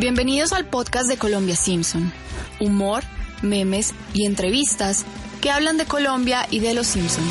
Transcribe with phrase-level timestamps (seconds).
[0.00, 2.10] Bienvenidos al podcast de Colombia Simpson.
[2.58, 3.02] Humor,
[3.42, 5.04] memes y entrevistas
[5.42, 7.22] que hablan de Colombia y de los Simpson.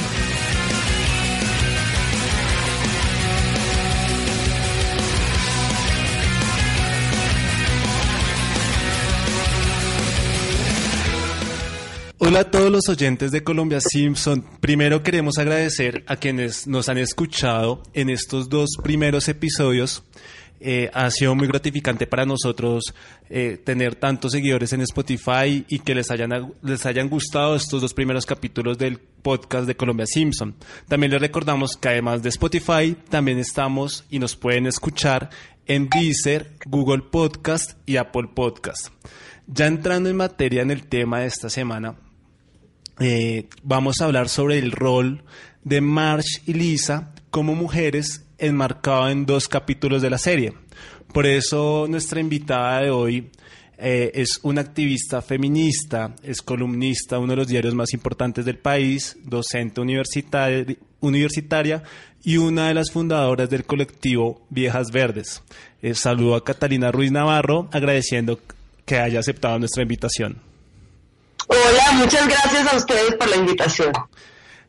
[12.19, 14.45] Hola a todos los oyentes de Colombia Simpson.
[14.59, 20.03] Primero queremos agradecer a quienes nos han escuchado en estos dos primeros episodios.
[20.61, 22.93] Eh, ha sido muy gratificante para nosotros
[23.29, 27.93] eh, tener tantos seguidores en Spotify y que les hayan, les hayan gustado estos dos
[27.93, 30.55] primeros capítulos del podcast de Colombia Simpson.
[30.87, 35.29] También les recordamos que además de Spotify, también estamos y nos pueden escuchar
[35.65, 38.89] en Deezer, Google Podcast y Apple Podcast.
[39.47, 41.95] Ya entrando en materia en el tema de esta semana,
[42.99, 45.23] eh, vamos a hablar sobre el rol
[45.63, 50.53] de Marge y Lisa como mujeres enmarcado en dos capítulos de la serie.
[51.13, 53.29] Por eso nuestra invitada de hoy
[53.77, 58.57] eh, es una activista feminista, es columnista de uno de los diarios más importantes del
[58.57, 60.65] país, docente universitaria,
[60.99, 61.83] universitaria
[62.23, 65.41] y una de las fundadoras del colectivo Viejas Verdes.
[65.81, 68.39] Eh, saludo a Catalina Ruiz Navarro agradeciendo
[68.85, 70.41] que haya aceptado nuestra invitación.
[71.47, 73.93] Hola, muchas gracias a ustedes por la invitación.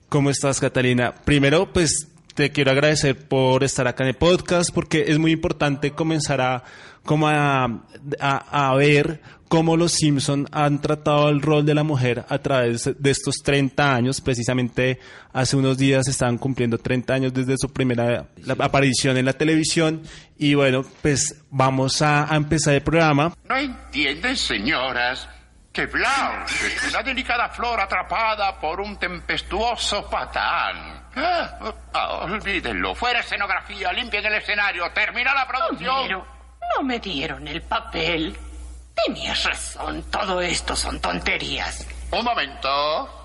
[0.09, 1.15] ¿Cómo estás, Catalina?
[1.15, 2.09] Primero, pues
[2.41, 6.65] te quiero agradecer por estar acá en el podcast porque es muy importante comenzar a,
[7.05, 7.83] como a,
[8.19, 13.11] a, ver cómo los Simpson han tratado el rol de la mujer a través de
[13.11, 14.23] estos 30 años.
[14.23, 15.01] Precisamente
[15.35, 20.01] hace unos días estaban cumpliendo 30 años desde su primera aparición en la televisión.
[20.39, 23.35] Y bueno, pues vamos a, a empezar el programa.
[23.47, 25.29] No entienden, señoras
[25.75, 31.00] que Blanche es una delicada flor atrapada por un tempestuoso patán.
[31.17, 32.95] Ah, ah, olvídenlo.
[32.95, 36.03] Fuera escenografía, limpien el escenario, termina la producción.
[36.03, 36.27] Pero
[36.77, 38.37] no me dieron el papel.
[39.07, 41.87] Tenías razón, todo esto son tonterías.
[42.13, 43.21] Un momento.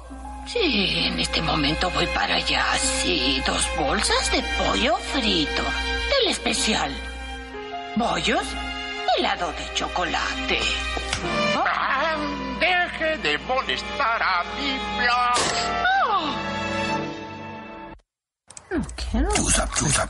[0.48, 2.64] Sí, en este momento voy para allá.
[2.78, 5.64] Sí, dos bolsas de pollo frito.
[5.64, 6.92] Del especial.
[7.96, 8.46] ¿Bollos?
[9.18, 10.60] Helado de chocolate.
[11.56, 12.16] Ah,
[12.60, 15.86] deje de molestar a mi Blanche.
[16.16, 16.55] ¿Qué
[19.14, 19.34] no?
[19.34, 20.10] Chusa, chusa.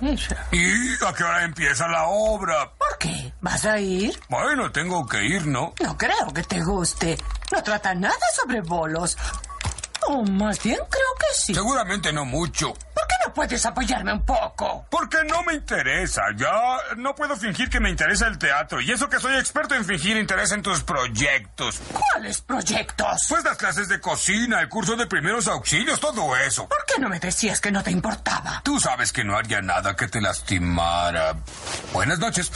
[0.52, 2.72] ¿Y a qué hora empieza la obra?
[2.78, 3.34] ¿Por qué?
[3.42, 4.20] ¿Vas a ir?
[4.30, 5.74] Bueno, tengo que ir, ¿no?
[5.82, 7.18] No creo que te guste.
[7.52, 9.18] No trata nada sobre bolos.
[10.08, 11.54] O más bien creo que sí.
[11.54, 12.74] Seguramente no mucho.
[12.74, 14.86] ¿Por qué no puedes apoyarme un poco?
[14.90, 16.22] Porque no me interesa.
[16.38, 18.82] Ya no puedo fingir que me interesa el teatro.
[18.82, 21.82] Y eso que soy experto en fingir interés en tus proyectos.
[21.92, 23.22] ¿Cuáles proyectos?
[23.30, 26.68] Pues las clases de cocina, el curso de primeros auxilios, todo eso.
[26.68, 28.62] ¿Por qué no me decías que no te importaba?
[28.64, 31.36] Tú sabes que no haría nada que te lastimara.
[31.94, 32.52] Buenas noches.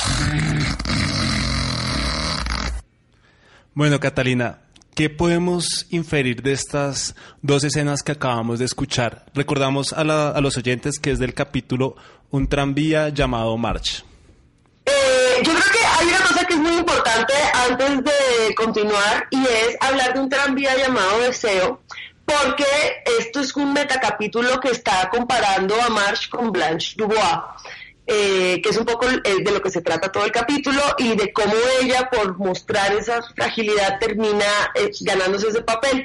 [3.74, 4.60] Bueno, Catalina,
[5.00, 9.24] ¿qué podemos inferir de estas dos escenas que acabamos de escuchar?
[9.34, 11.96] Recordamos a, la- a los oyentes que es del capítulo
[12.32, 14.04] Un tranvía llamado March.
[14.86, 14.92] Eh,
[15.42, 17.34] yo creo que hay una cosa que es muy importante
[17.70, 21.82] antes de continuar y es hablar de un tranvía llamado Deseo,
[22.26, 22.66] porque
[23.20, 27.40] esto es un metacapítulo que está comparando a Marge con Blanche Dubois.
[28.12, 31.32] Eh, que es un poco de lo que se trata todo el capítulo y de
[31.32, 36.04] cómo ella, por mostrar esa fragilidad, termina eh, ganándose ese papel.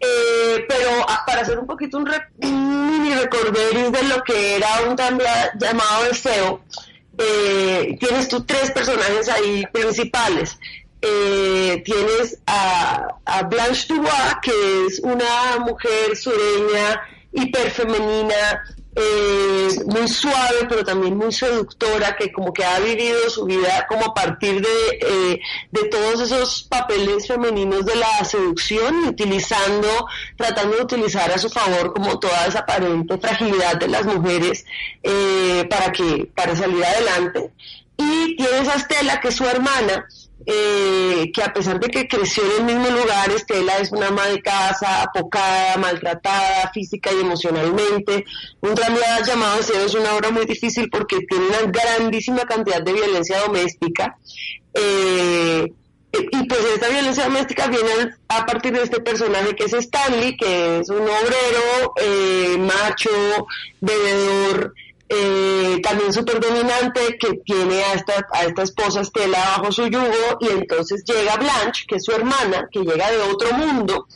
[0.00, 4.82] Eh, pero ah, para hacer un poquito un, re- mini recorderis de lo que era
[4.86, 6.62] un tranvía llamado Deseo,
[7.18, 10.58] eh, tienes tú tres personajes ahí principales.
[11.00, 17.00] Eh, tienes a, a Blanche Dubois, que es una mujer sureña,
[17.32, 18.64] hiperfemenina,
[19.00, 24.06] eh, muy suave, pero también muy seductora, que como que ha vivido su vida como
[24.06, 29.88] a partir de, eh, de todos esos papeles femeninos de la seducción y utilizando,
[30.36, 34.66] tratando de utilizar a su favor como toda esa aparente fragilidad de las mujeres
[35.02, 37.52] eh, para que, para salir adelante.
[37.96, 40.06] Y tienes a Estela, que es su hermana,
[40.46, 44.26] eh, que a pesar de que creció en el mismo lugar, Estela es una ama
[44.26, 48.24] de casa, apocada, maltratada física y emocionalmente.
[48.60, 52.92] Un tranvía llamado Deseo es una obra muy difícil porque tiene una grandísima cantidad de
[52.92, 54.16] violencia doméstica.
[54.74, 55.72] Eh,
[56.12, 60.78] y pues esta violencia doméstica viene a partir de este personaje que es Stanley, que
[60.78, 63.10] es un obrero, eh, macho,
[63.80, 64.74] bebedor,
[65.08, 70.38] eh, también súper dominante, que tiene a esta, a esta esposa Estela bajo su yugo,
[70.40, 74.06] y entonces llega Blanche, que es su hermana, que llega de otro mundo,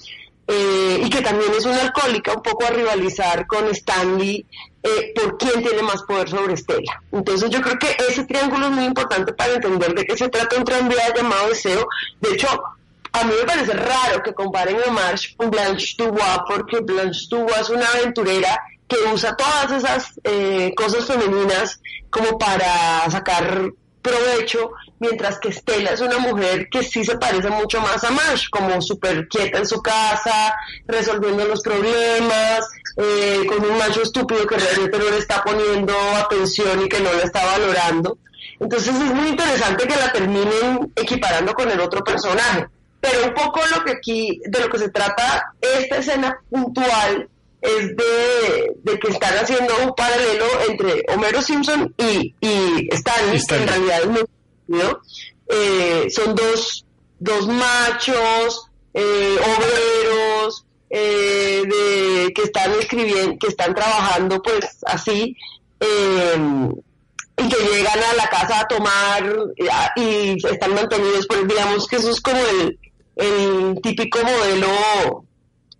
[0.46, 4.44] eh, y que también es una alcohólica, un poco a rivalizar con Stanley
[4.82, 7.00] eh, por quién tiene más poder sobre Estela.
[7.12, 10.56] Entonces yo creo que ese triángulo es muy importante para entender de qué se trata
[10.56, 11.86] un tranvía llamado Deseo.
[12.20, 12.48] De hecho,
[13.12, 17.60] a mí me parece raro que comparen a Marsh con Blanche Dubois, porque Blanche Dubois
[17.60, 18.58] es una aventurera
[18.92, 21.80] que usa todas esas eh, cosas femeninas
[22.10, 23.70] como para sacar
[24.02, 28.48] provecho, mientras que Estela es una mujer que sí se parece mucho más a Marsh,
[28.50, 30.54] como súper quieta en su casa,
[30.86, 36.84] resolviendo los problemas, eh, con un macho estúpido que realmente no le está poniendo atención
[36.84, 38.18] y que no la está valorando.
[38.58, 42.66] Entonces es muy interesante que la terminen equiparando con el otro personaje.
[43.00, 47.28] Pero un poco lo que aquí, de lo que se trata esta escena puntual
[47.62, 53.68] es de, que están haciendo un paralelo entre Homero Simpson y, y Stanley, que en
[53.68, 54.20] realidad es muy
[55.48, 56.84] eh, son dos,
[57.18, 65.36] dos machos, eh, obreros, eh, de, que están escribiendo, que están trabajando pues así,
[65.80, 69.36] y que llegan a la casa a tomar
[69.96, 72.78] y están mantenidos, pues digamos que eso es como el,
[73.16, 75.24] el típico modelo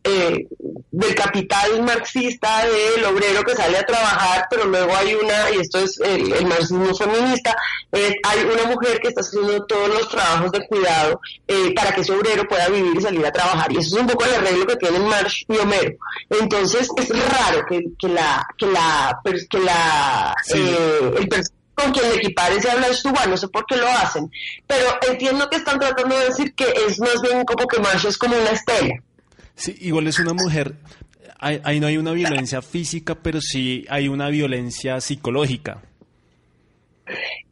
[0.04, 0.46] eh,
[0.90, 5.78] del capital marxista del obrero que sale a trabajar, pero luego hay una, y esto
[5.78, 7.56] es el, marxismo feminista,
[7.93, 12.12] hay una mujer que está haciendo todos los trabajos de cuidado eh, para que ese
[12.12, 13.72] obrero pueda vivir y salir a trabajar.
[13.72, 15.96] Y eso es un poco el arreglo que tienen Marx y Homero.
[16.28, 21.28] Entonces es raro que, que la, que la, que la, eh, el
[21.75, 24.31] con quien le equipare se habla estuva, no sé por qué lo hacen,
[24.66, 28.19] pero entiendo que están tratando de decir que es más bien como que Marsh es
[28.19, 28.94] como una estela.
[29.62, 30.74] Sí, igual es una mujer,
[31.38, 35.80] ahí, no hay una violencia física, pero sí hay una violencia psicológica.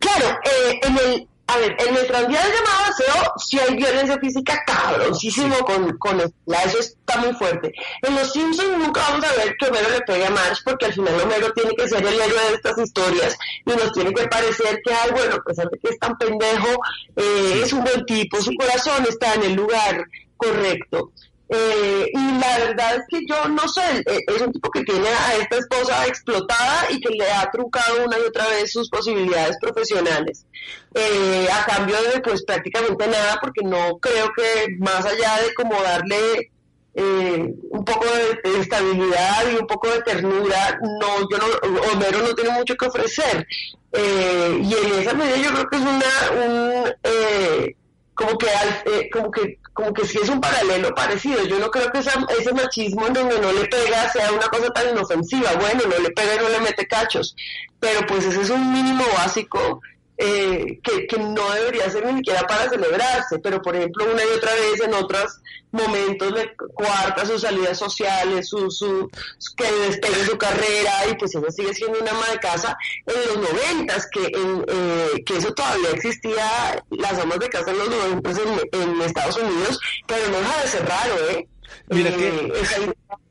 [0.01, 4.61] Claro, eh, en el, a ver, en el tranvía llamado aseo sí hay violencia física
[4.67, 7.73] cabroncísimo con, con eso está muy fuerte.
[8.03, 10.93] En Los Simpsons nunca vamos a ver que Homero le pegue a Marge porque al
[10.93, 14.81] final Homero tiene que ser el héroe de estas historias y nos tiene que parecer
[14.85, 16.71] que, ay, bueno, a pesar de que es tan pendejo,
[17.15, 20.05] eh, es un buen tipo, su corazón está en el lugar
[20.37, 21.13] correcto.
[21.53, 25.09] Eh, y la verdad es que yo no sé, eh, es un tipo que tiene
[25.09, 29.57] a esta esposa explotada y que le ha trucado una y otra vez sus posibilidades
[29.61, 30.47] profesionales.
[30.95, 35.75] Eh, a cambio de pues prácticamente nada, porque no creo que más allá de como
[35.83, 36.53] darle
[36.93, 41.47] un poco de, estabilidad y un poco de ternura, no, yo no,
[41.93, 43.47] Homero no tiene mucho que ofrecer.
[43.93, 47.75] y en esa medida yo creo que es una, un,
[48.15, 51.45] como que, como que como que sí es un paralelo parecido.
[51.45, 54.91] Yo no creo que ese machismo en donde no le pega sea una cosa tan
[54.91, 55.53] inofensiva.
[55.55, 57.35] Bueno, no le pega y no le mete cachos.
[57.79, 59.81] Pero pues ese es un mínimo básico
[60.23, 64.37] eh, que, que, no debería ser ni siquiera para celebrarse, pero por ejemplo una y
[64.37, 65.41] otra vez en otros
[65.73, 69.11] momentos le cuarta sus salidas sociales, su, su,
[69.57, 72.77] que despegue su carrera y pues ella sigue siendo una ama de casa
[73.07, 77.79] en los noventas, que, en, eh, que eso todavía existía, las amas de casa en
[77.79, 81.49] los noventas en, en Estados Unidos, pero no deja de ser raro, ¿eh?
[81.89, 82.53] Mira que...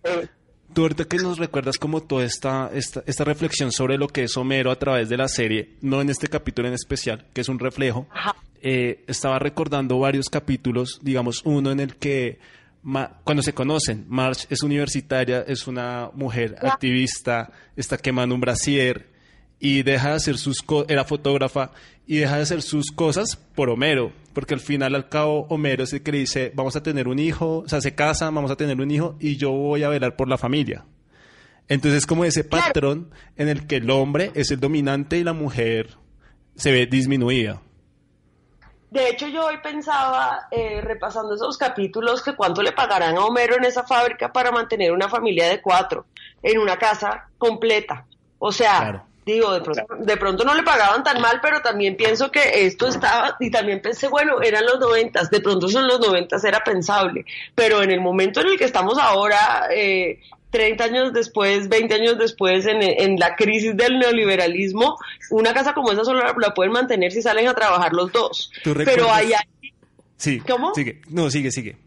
[0.06, 0.30] Eh,
[0.79, 4.37] Tú ahorita que nos recuerdas como toda esta, esta, esta, reflexión sobre lo que es
[4.37, 7.59] Homero a través de la serie, no en este capítulo en especial, que es un
[7.59, 8.07] reflejo,
[8.61, 12.39] eh, estaba recordando varios capítulos, digamos uno en el que
[13.25, 19.08] cuando se conocen, March es universitaria, es una mujer activista, está quemando un brasier
[19.59, 21.71] y deja de hacer sus cosas, era fotógrafa
[22.07, 25.93] y deja de hacer sus cosas por Homero, porque al final al cabo Homero es
[25.93, 28.55] el que le dice, vamos a tener un hijo, o sea, se casa, vamos a
[28.55, 30.86] tener un hijo y yo voy a velar por la familia.
[31.67, 35.34] Entonces es como ese patrón en el que el hombre es el dominante y la
[35.34, 35.98] mujer
[36.55, 37.62] se ve disminuida.
[38.89, 43.55] De hecho, yo hoy pensaba, eh, repasando esos capítulos, que cuánto le pagarán a Homero
[43.55, 46.07] en esa fábrica para mantener una familia de cuatro
[46.41, 48.07] en una casa completa.
[48.39, 52.31] O sea, Digo, de pronto, de pronto no le pagaban tan mal, pero también pienso
[52.31, 56.43] que esto estaba, y también pensé, bueno, eran los noventas, de pronto son los noventas,
[56.43, 60.19] era pensable, pero en el momento en el que estamos ahora, eh,
[60.50, 64.98] 30 años después, 20 años después, en, en, la crisis del neoliberalismo,
[65.29, 68.51] una casa como esa solo la, pueden mantener si salen a trabajar los dos.
[68.63, 69.33] Pero hay...
[70.17, 70.74] Sí, ¿Cómo?
[70.74, 71.77] Sigue, no, sigue, sigue.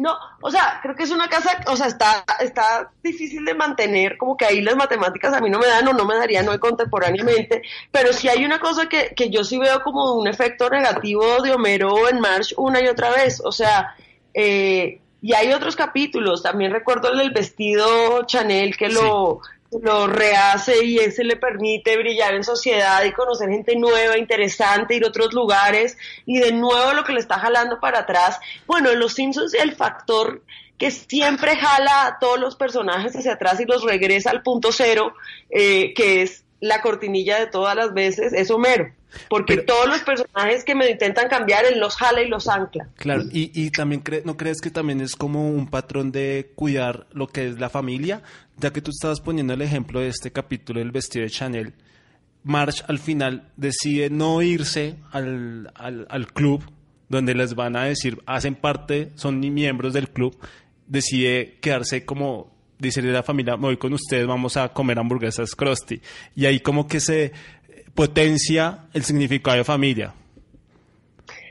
[0.00, 4.16] No, o sea, creo que es una casa, o sea, está, está difícil de mantener,
[4.16, 6.58] como que ahí las matemáticas a mí no me dan o no me darían hoy
[6.58, 7.60] contemporáneamente,
[7.92, 11.52] pero sí hay una cosa que, que yo sí veo como un efecto negativo de
[11.52, 13.94] Homero en March una y otra vez, o sea,
[14.32, 19.42] eh, y hay otros capítulos, también recuerdo el del vestido Chanel que lo
[19.82, 25.04] lo rehace y ese le permite brillar en sociedad y conocer gente nueva, interesante, ir
[25.04, 25.96] a otros lugares
[26.26, 28.38] y de nuevo lo que le está jalando para atrás.
[28.66, 30.42] Bueno, en Los Simpsons el factor
[30.76, 35.12] que siempre jala a todos los personajes hacia atrás y los regresa al punto cero,
[35.50, 38.90] eh, que es la cortinilla de todas las veces, es Homero.
[39.28, 42.88] Porque todos los personajes que me intentan cambiar, él los jala y los ancla.
[42.96, 47.26] Claro, y, y también no crees que también es como un patrón de cuidar lo
[47.26, 48.22] que es la familia,
[48.56, 51.74] ya que tú estabas poniendo el ejemplo de este capítulo del vestido de Chanel.
[52.42, 56.64] March al final decide no irse al, al, al club
[57.10, 60.38] donde les van a decir, hacen parte, son miembros del club,
[60.86, 66.00] decide quedarse como a la familia, me voy con ustedes, vamos a comer hamburguesas Krusty.
[66.34, 67.32] Y ahí como que se
[68.00, 70.14] potencia el significado de familia.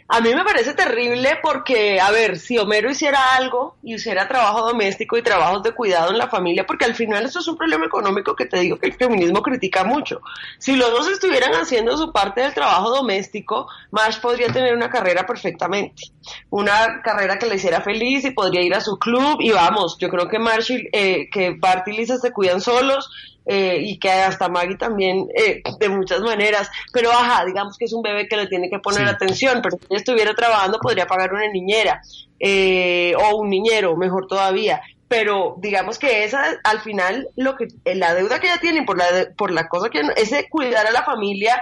[0.07, 4.65] A mí me parece terrible porque, a ver, si Homero hiciera algo y hiciera trabajo
[4.65, 7.85] doméstico y trabajos de cuidado en la familia, porque al final esto es un problema
[7.85, 10.21] económico que te digo que el feminismo critica mucho.
[10.57, 15.27] Si los dos estuvieran haciendo su parte del trabajo doméstico, Marsh podría tener una carrera
[15.27, 16.01] perfectamente.
[16.49, 20.09] Una carrera que le hiciera feliz y podría ir a su club y vamos, yo
[20.09, 23.11] creo que Marsh, eh, que Bart y Lisa se cuidan solos,
[23.51, 27.93] eh, y que hasta Maggie también eh, de muchas maneras, pero ajá, digamos que es
[27.93, 31.33] un bebé que le tiene que poner atención, pero si ella estuviera trabajando podría pagar
[31.33, 31.99] una niñera
[32.39, 34.83] eh, o un niñero, mejor todavía.
[35.07, 39.07] Pero digamos que esa, al final, lo que la deuda que ella tiene por la,
[39.35, 41.59] por la cosa que ese cuidar a la familia,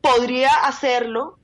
[0.00, 1.39] podría hacerlo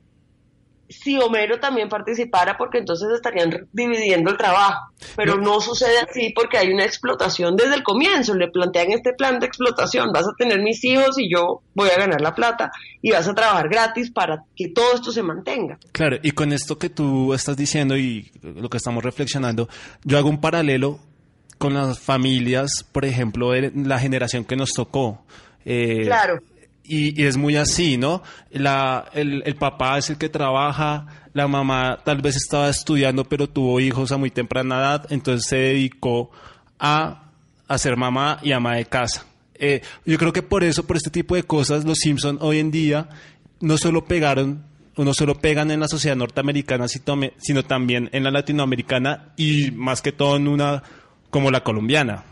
[0.89, 4.91] si Homero también participara, porque entonces estarían dividiendo el trabajo.
[5.15, 5.59] Pero no.
[5.59, 8.33] sucede así porque hay una explotación desde el comienzo.
[8.33, 10.11] Le plantean este plan de explotación.
[10.13, 13.33] Vas a tener mis hijos y yo voy a ganar la plata y vas a
[13.33, 15.77] trabajar gratis para que todo esto se mantenga.
[15.91, 19.67] Claro, y con esto que tú estás diciendo y lo que estamos reflexionando,
[20.03, 20.99] yo hago un paralelo
[21.57, 25.25] con las familias, por ejemplo, de la generación que nos tocó.
[25.65, 26.39] Eh, claro
[26.87, 28.23] y, es muy así, ¿no?
[28.51, 33.47] La, el, el, papá es el que trabaja, la mamá tal vez estaba estudiando pero
[33.47, 36.31] tuvo hijos a muy temprana edad, entonces se dedicó
[36.79, 37.31] a,
[37.67, 39.25] a ser mamá y ama de casa.
[39.55, 42.71] Eh, yo creo que por eso, por este tipo de cosas, los Simpson hoy en
[42.71, 43.09] día
[43.59, 44.63] no solo pegaron,
[44.95, 50.01] o no solo pegan en la sociedad norteamericana, sino también en la latinoamericana y más
[50.01, 50.81] que todo en una
[51.29, 52.23] como la colombiana.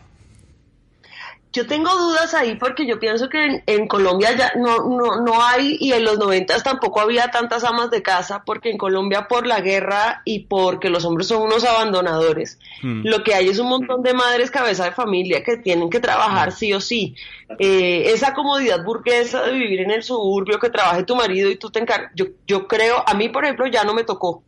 [1.56, 5.78] Yo tengo dudas ahí porque yo pienso que en, Colombia ya no, no, no hay
[5.80, 9.62] y en los noventas tampoco había tantas amas de casa porque en Colombia por la
[9.62, 13.06] guerra y porque los hombres son unos abandonadores, hmm.
[13.06, 16.52] lo que hay es un montón de madres cabeza de familia que tienen que trabajar
[16.52, 17.14] sí o sí.
[17.58, 21.70] Eh, esa comodidad burguesa de vivir en el suburbio, que trabaje tu marido y tú
[21.70, 24.42] te encargas, yo, yo creo, a mí por ejemplo ya no me tocó.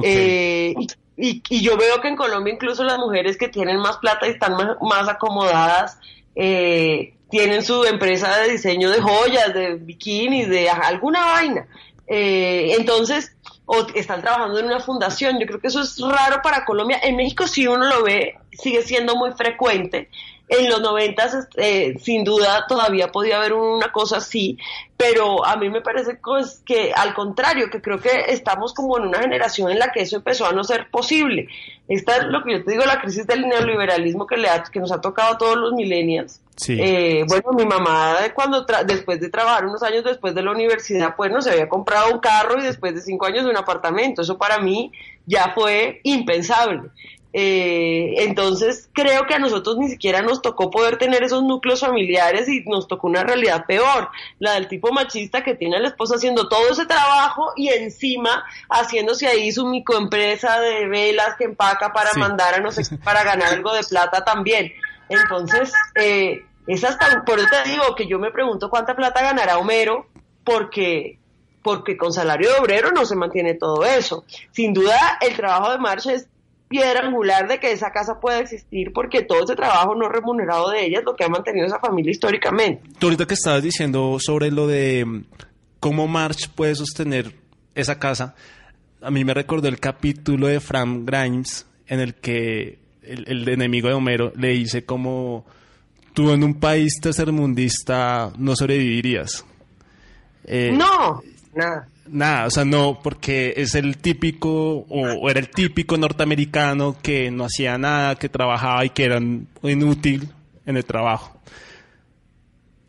[0.00, 0.74] Eh,
[1.16, 4.30] y, y, yo veo que en Colombia incluso las mujeres que tienen más plata y
[4.30, 5.98] están más, más acomodadas,
[6.34, 11.66] eh, tienen su empresa de diseño de joyas, de bikinis, de alguna vaina.
[12.06, 13.34] Eh, entonces,
[13.64, 15.38] o están trabajando en una fundación.
[15.38, 17.00] Yo creo que eso es raro para Colombia.
[17.02, 20.10] En México, si uno lo ve, sigue siendo muy frecuente
[20.52, 24.58] en los noventas eh, sin duda todavía podía haber una cosa así,
[24.98, 29.06] pero a mí me parece pues, que al contrario, que creo que estamos como en
[29.06, 31.48] una generación en la que eso empezó a no ser posible.
[31.88, 34.92] Esta es lo que yo te digo, la crisis del neoliberalismo que, le que nos
[34.92, 36.40] ha tocado a todos los millennials.
[36.68, 41.32] Eh, bueno, mi mamá cuando después de trabajar unos años después de la universidad, pues
[41.32, 44.20] no se había comprado un carro y después de cinco años un apartamento.
[44.20, 44.92] Eso para mí
[45.26, 46.90] ya fue impensable.
[47.34, 52.46] Eh, entonces creo que a nosotros ni siquiera nos tocó poder tener esos núcleos familiares
[52.46, 56.16] y nos tocó una realidad peor, la del tipo machista que tiene a la esposa
[56.16, 62.10] haciendo todo ese trabajo y encima haciéndose ahí su microempresa de velas que empaca para
[62.16, 64.72] mandar a no sé para ganar algo de plata también.
[65.08, 69.58] Entonces, eh, es hasta, por eso te digo que yo me pregunto cuánta plata ganará
[69.58, 70.06] Homero
[70.44, 71.18] porque
[71.62, 74.24] porque con salario de obrero no se mantiene todo eso.
[74.50, 76.26] Sin duda, el trabajo de Marcha es
[76.72, 80.86] piedra angular de que esa casa pueda existir porque todo ese trabajo no remunerado de
[80.86, 82.82] ella es lo que ha mantenido esa familia históricamente.
[82.98, 85.24] Tú ahorita que estabas diciendo sobre lo de mm,
[85.78, 87.34] cómo March puede sostener
[87.74, 88.34] esa casa,
[89.02, 93.94] a mí me recordó el capítulo de Frank Grimes en el que el, enemigo de
[93.94, 95.44] Homero le dice como
[96.14, 99.44] tú en un país tercermundista no sobrevivirías.
[100.44, 101.22] Eh, no,
[101.54, 101.88] nada.
[102.08, 107.44] Nada, o sea, no, porque es el típico, o, era el típico norteamericano que no
[107.44, 109.20] hacía nada, que trabajaba y que era
[109.62, 110.28] inútil
[110.66, 111.40] en el trabajo.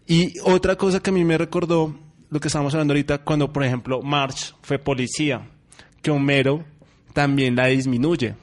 [0.08, 1.96] Y otra cosa que a mí me recordó
[2.30, 5.48] lo que estábamos hablando ahorita, cuando por ejemplo March fue policía,
[6.02, 6.66] que Homero
[7.14, 8.34] también la disminuye.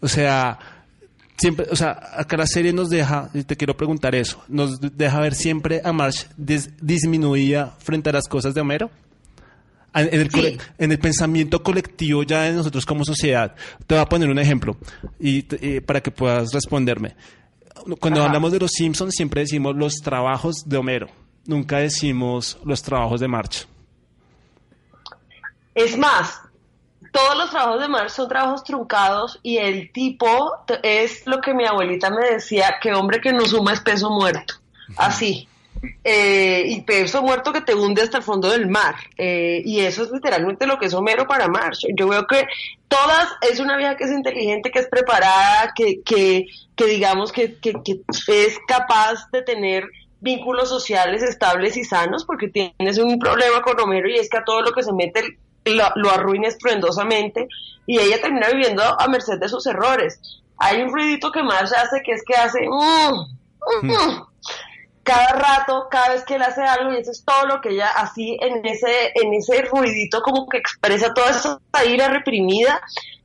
[0.00, 0.58] O sea,
[1.36, 5.20] siempre, o sea, acá la serie nos deja, y te quiero preguntar eso, nos deja
[5.20, 8.90] ver siempre a March disminuida frente a las cosas de Homero
[9.94, 10.58] En el, Sí.
[10.78, 13.54] en el pensamiento colectivo ya de nosotros como sociedad.
[13.86, 14.76] Te voy a poner un ejemplo
[15.20, 17.14] y, eh, para que puedas responderme.
[18.00, 18.28] Cuando Ajá.
[18.28, 21.08] hablamos de los Simpsons siempre decimos los trabajos de Homero.
[21.44, 23.66] Nunca decimos los trabajos de March.
[25.74, 26.38] Es más,
[27.12, 31.66] todos los trabajos de Marx son trabajos truncados y el tipo es lo que mi
[31.66, 34.54] abuelita me decía, que hombre que no suma es peso muerto.
[34.96, 35.48] Así.
[36.04, 38.94] Eh, y peso muerto que te hunde hasta el fondo del mar.
[39.16, 41.80] Eh, y eso es literalmente lo que es Homero para Marx.
[41.96, 42.46] Yo veo que
[42.88, 46.46] todas es una vieja que es inteligente, que es preparada, que, que,
[46.76, 49.84] que digamos que, que, que es capaz de tener
[50.20, 54.44] vínculos sociales estables y sanos, porque tienes un problema con Homero y es que a
[54.44, 57.48] todo lo que se mete lo, lo arruina estruendosamente
[57.86, 60.20] y ella termina viviendo a merced de sus errores.
[60.58, 64.26] Hay un ruidito que más hace que es que hace mm, mm, mm,
[65.02, 67.88] cada rato, cada vez que él hace algo y eso es todo lo que ella
[67.96, 72.80] así en ese en ese ruidito como que expresa toda esa ira reprimida.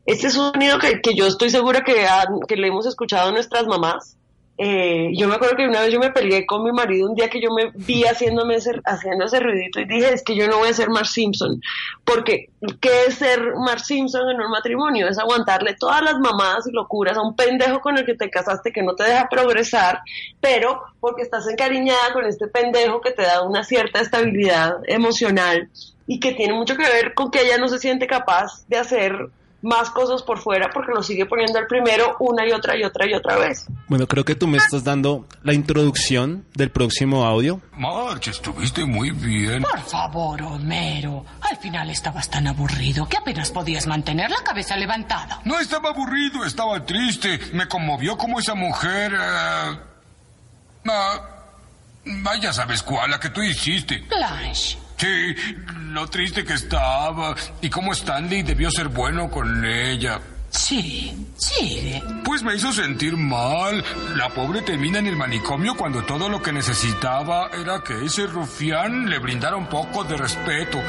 [0.06, 2.08] Este es un sonido que, que yo estoy segura que,
[2.48, 4.17] que le hemos escuchado a nuestras mamás.
[4.60, 7.30] Eh, yo me acuerdo que una vez yo me peleé con mi marido un día
[7.30, 10.58] que yo me vi haciéndome ese, haciendo ese ruidito y dije, es que yo no
[10.58, 11.62] voy a ser Mark Simpson,
[12.04, 12.50] porque
[12.82, 15.08] ¿qué es ser Mark Simpson en un matrimonio?
[15.08, 18.72] Es aguantarle todas las mamadas y locuras a un pendejo con el que te casaste
[18.72, 20.00] que no te deja progresar,
[20.42, 25.70] pero porque estás encariñada con este pendejo que te da una cierta estabilidad emocional
[26.08, 29.30] y que tiene mucho que ver con que ella no se siente capaz de hacer
[29.68, 33.06] más cosas por fuera porque lo sigue poniendo el primero una y otra y otra
[33.06, 33.66] y otra vez.
[33.88, 37.60] Bueno, creo que tú me estás dando la introducción del próximo audio.
[37.74, 39.62] March, estuviste muy bien.
[39.62, 41.26] Por favor, Homero.
[41.42, 45.42] Al final estabas tan aburrido que apenas podías mantener la cabeza levantada.
[45.44, 47.40] No estaba aburrido, estaba triste.
[47.54, 49.14] Me conmovió como esa mujer...
[49.14, 49.80] eh,
[50.90, 51.22] ah,
[52.06, 54.00] vaya, sabes cuál, la que tú hiciste.
[54.10, 54.78] Blanche.
[54.98, 55.36] Sí,
[55.92, 60.20] lo triste que estaba y cómo Stanley debió ser bueno con ella.
[60.50, 62.02] Sí, sigue.
[62.24, 63.84] Pues me hizo sentir mal.
[64.16, 69.10] La pobre termina en el manicomio cuando todo lo que necesitaba era que ese rufián
[69.10, 70.80] le brindara un poco de respeto.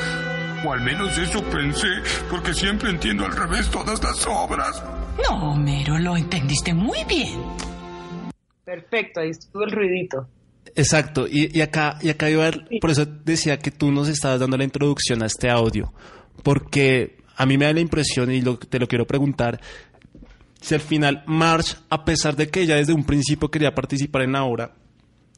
[0.64, 1.88] O al menos eso pensé,
[2.30, 4.82] porque siempre entiendo al revés todas las obras.
[5.28, 7.40] No, Homero, lo entendiste muy bien.
[8.64, 10.28] Perfecto, ahí estuvo el ruidito.
[10.78, 14.40] Exacto, y, y acá, y acá iba a- por eso decía que tú nos estabas
[14.40, 15.92] dando la introducción a este audio,
[16.42, 19.60] porque a mí me da la impresión, y lo- te lo quiero preguntar,
[20.60, 24.32] si al final March, a pesar de que ella desde un principio quería participar en
[24.32, 24.74] la obra,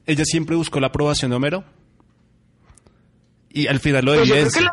[0.06, 1.64] ella siempre buscó la aprobación de Homero,
[3.52, 4.72] y al final lo Pues evidencia.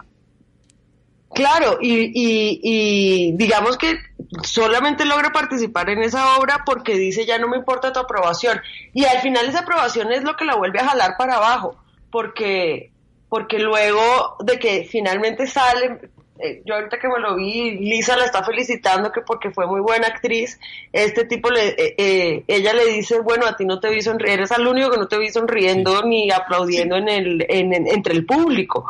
[1.37, 3.95] Claro, y, y, y digamos que
[4.43, 8.59] solamente logra participar en esa obra porque dice ya no me importa tu aprobación.
[8.95, 11.75] Y al final esa aprobación es lo que la vuelve a jalar para abajo,
[12.09, 12.89] porque,
[13.29, 15.99] porque luego de que finalmente sale,
[16.39, 19.79] eh, yo ahorita que me lo vi, Lisa la está felicitando que porque fue muy
[19.81, 20.59] buena actriz,
[20.91, 24.33] este tipo le, eh, eh, ella le dice, bueno, a ti no te vi sonriendo,
[24.41, 28.13] eres el único que no te vi sonriendo ni aplaudiendo en el, en- en- entre
[28.15, 28.87] el público.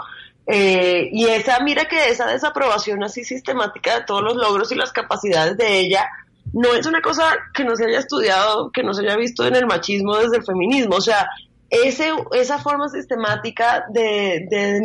[0.49, 4.93] Eh, y esa, mira que esa desaprobación así sistemática de todos los logros y las
[4.93, 6.07] capacidades de ella
[6.53, 9.55] no es una cosa que no se haya estudiado, que no se haya visto en
[9.55, 10.95] el machismo desde el feminismo.
[10.95, 11.27] O sea,
[11.69, 14.79] ese, esa forma sistemática de, de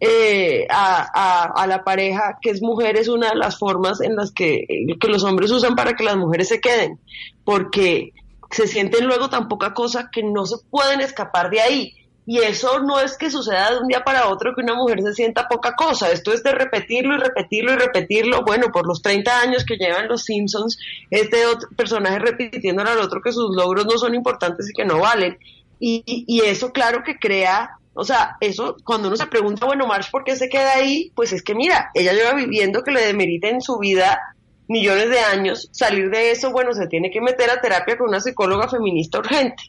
[0.00, 4.16] eh, a, a- a la pareja que es mujer es una de las formas en
[4.16, 4.64] las que,
[4.98, 6.98] que los hombres usan para que las mujeres se queden,
[7.44, 8.12] porque
[8.50, 11.94] se sienten luego tan poca cosa que no se pueden escapar de ahí.
[12.30, 15.14] Y eso no es que suceda de un día para otro que una mujer se
[15.14, 18.44] sienta poca cosa, esto es de repetirlo y repetirlo y repetirlo.
[18.44, 20.78] Bueno, por los 30 años que llevan los Simpsons,
[21.10, 25.00] este otro personaje repitiéndole al otro que sus logros no son importantes y que no
[25.00, 25.38] valen.
[25.80, 30.12] Y, y- eso claro que crea, o sea, eso cuando uno se pregunta, bueno, Marsh,
[30.12, 31.10] ¿por qué se queda ahí?
[31.16, 34.20] Pues es que mira, ella lleva viviendo que le demerita en su vida
[34.68, 38.20] millones de años, salir de eso, bueno, se tiene que meter a terapia con una
[38.20, 39.64] psicóloga feminista urgente.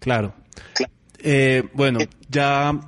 [0.00, 0.32] Claro.
[1.18, 2.78] Eh, bueno, ya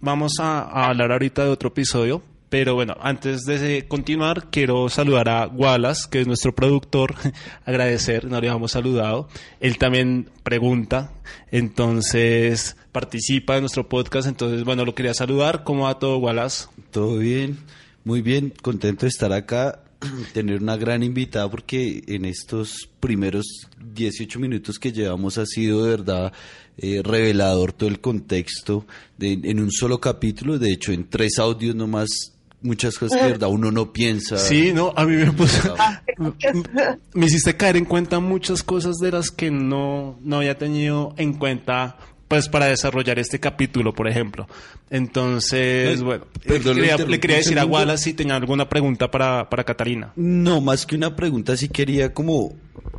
[0.00, 5.46] vamos a, hablar ahorita de otro episodio, pero bueno, antes de continuar, quiero saludar a
[5.46, 7.14] Wallace, que es nuestro productor,
[7.64, 9.28] agradecer, no le habíamos saludado.
[9.60, 11.12] Él también pregunta,
[11.50, 15.64] entonces participa en nuestro podcast, entonces bueno, lo quería saludar.
[15.64, 16.66] ¿Cómo va todo, Wallace?
[16.90, 17.58] Todo bien,
[18.04, 19.84] muy bien, contento de estar acá,
[20.34, 23.46] tener una gran invitada porque en estos primeros
[23.94, 26.32] 18 minutos que llevamos ha sido de verdad
[26.78, 28.86] eh, revelador todo el contexto
[29.18, 32.32] de, en un solo capítulo, de hecho en tres audios nomás,
[32.62, 34.38] muchas cosas que verdad uno no piensa.
[34.38, 35.74] Sí, no, a mí me puso...
[37.14, 41.34] me hiciste caer en cuenta muchas cosas de las que no, no había tenido en
[41.34, 41.96] cuenta
[42.32, 44.48] pues para desarrollar este capítulo, por ejemplo.
[44.88, 47.66] Entonces, bueno, perdón, le quería, le decir a.
[47.66, 50.14] Wallace si tenía alguna pregunta para, para Catalina.
[50.16, 52.54] No, más que una pregunta, sí quería como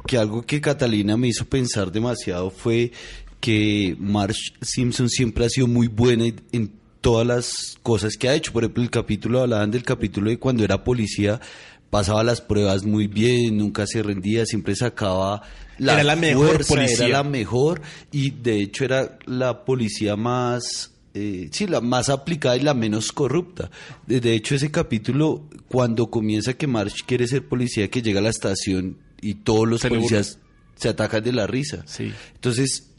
[0.05, 2.91] que algo que Catalina me hizo pensar demasiado fue
[3.43, 8.53] que Marge Simpson siempre ha sido muy buena en- todas las cosas que ha hecho.
[8.53, 11.41] Por ejemplo, el capítulo, hablaban del capítulo de cuando era policía,
[11.89, 15.41] pasaba las pruebas muy bien, nunca se rendía, siempre sacaba
[15.77, 17.05] la, Era la mejor fuerza, policía.
[17.07, 17.81] Era la mejor
[18.13, 20.93] y de hecho era la policía más...
[21.13, 23.69] eh, sí, la más aplicada y la menos corrupta.
[24.07, 28.29] De, hecho, ese capítulo, cuando comienza que Marge quiere ser policía, que llega a la
[28.29, 30.39] estación y todos los policías
[30.77, 31.83] se atacan de la risa.
[31.85, 32.13] Sí.
[32.35, 32.91] Entonces,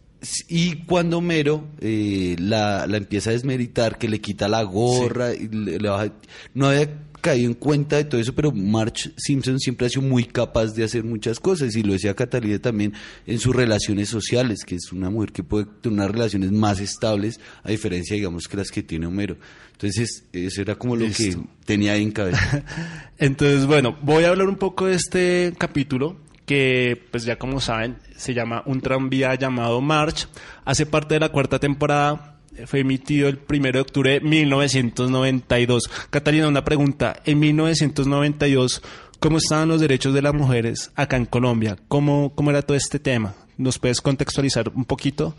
[0.49, 5.49] y cuando Mero eh, la, la empieza a desmeritar, que le quita la gorra, y
[5.49, 6.13] le- le baja-
[6.55, 10.25] no había caído en cuenta de todo eso, pero Marge Simpson siempre ha sido muy
[10.25, 12.93] capaz de hacer muchas cosas, y lo decía Catalina también
[13.27, 17.41] en sus relaciones sociales, que es una mujer que puede tener unas relaciones más estables,
[17.63, 19.37] a diferencia, digamos, que las que tiene Homero.
[19.73, 22.63] Entonces, eso era como lo que tenía ahí en cabeza.
[23.19, 27.97] Entonces, bueno, voy a hablar un poco de este capítulo que, pues ya como saben,
[28.17, 30.29] se llama Un tranvía llamado March.
[30.65, 32.37] Hace parte de la cuarta temporada.
[32.57, 35.91] eh, Fue emitido el 1 de octubre de 1992.
[36.11, 37.17] Catalina, una pregunta.
[37.25, 38.83] En 1992,
[39.21, 41.77] ¿cómo estaban los derechos de las mujeres acá en Colombia?
[41.89, 43.35] ¿Cómo, cómo era todo este tema?
[43.57, 45.35] ¿Nos puedes contextualizar un poquito?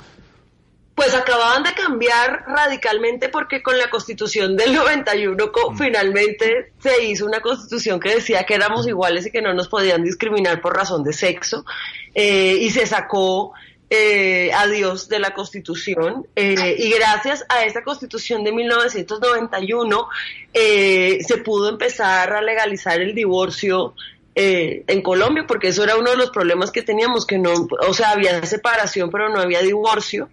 [0.96, 7.26] Pues acababan de cambiar radicalmente porque con la constitución del 91 co- finalmente se hizo
[7.26, 11.04] una constitución que decía que éramos iguales y que no nos podían discriminar por razón
[11.04, 11.66] de sexo
[12.14, 13.52] eh, y se sacó
[13.90, 20.08] eh, a Dios de la constitución eh, y gracias a esta constitución de 1991
[20.54, 23.94] eh, se pudo empezar a legalizar el divorcio
[24.34, 27.54] eh, en Colombia, porque eso era uno de los problemas que teníamos, que no,
[27.88, 30.30] o sea, había separación, pero no había divorcio.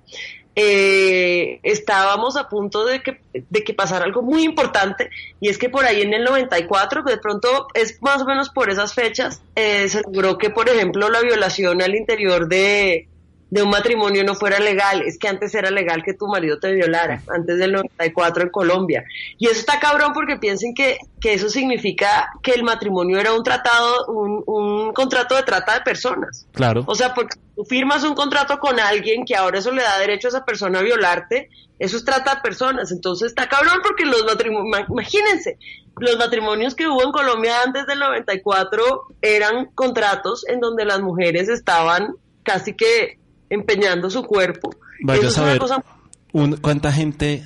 [0.55, 5.11] Eh, estábamos a punto de que, de que pasara algo muy importante,
[5.41, 8.71] y es que por ahí en el 94, de pronto es más o menos por
[8.71, 13.09] esas fechas, eh, se logró que, por ejemplo, la violación al interior de,
[13.53, 15.03] de un matrimonio no fuera legal.
[15.03, 19.05] Es que antes era legal que tu marido te violara, antes del 94 en Colombia.
[19.37, 23.43] Y eso está cabrón porque piensen que, que eso significa que el matrimonio era un
[23.43, 26.47] tratado, un, un contrato de trata de personas.
[26.53, 26.85] Claro.
[26.87, 30.29] O sea, porque tú firmas un contrato con alguien que ahora eso le da derecho
[30.29, 32.91] a esa persona a violarte, eso es trata de personas.
[32.91, 35.59] Entonces está cabrón porque los matrimonios, imagínense,
[35.99, 38.83] los matrimonios que hubo en Colombia antes del 94
[39.21, 43.19] eran contratos en donde las mujeres estaban casi que
[43.53, 44.75] empeñando su cuerpo.
[45.05, 45.85] Vaya a saber cosa
[46.33, 47.45] un- cuánta gente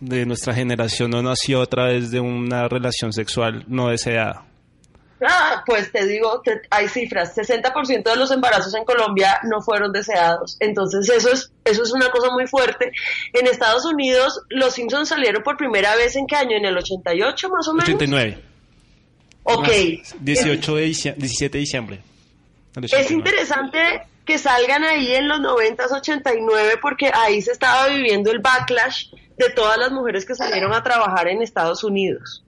[0.00, 4.44] de nuestra generación no nació a través de una relación sexual no deseada.
[5.20, 9.90] Ah, pues te digo, te- hay cifras, 60% de los embarazos en Colombia no fueron
[9.92, 10.56] deseados.
[10.60, 12.92] Entonces eso es eso es una cosa muy fuerte.
[13.32, 16.56] En Estados Unidos los Simpsons salieron por primera vez en qué año?
[16.56, 17.88] En el 88 más o menos.
[17.88, 18.38] 89.
[19.42, 19.68] Ok.
[20.20, 21.96] 18 de dicie- 17 de diciembre.
[22.76, 23.14] Es 89.
[23.14, 23.78] interesante
[24.28, 29.48] que salgan ahí en los 90s, 89, porque ahí se estaba viviendo el backlash de
[29.48, 32.44] todas las mujeres que salieron a trabajar en Estados Unidos.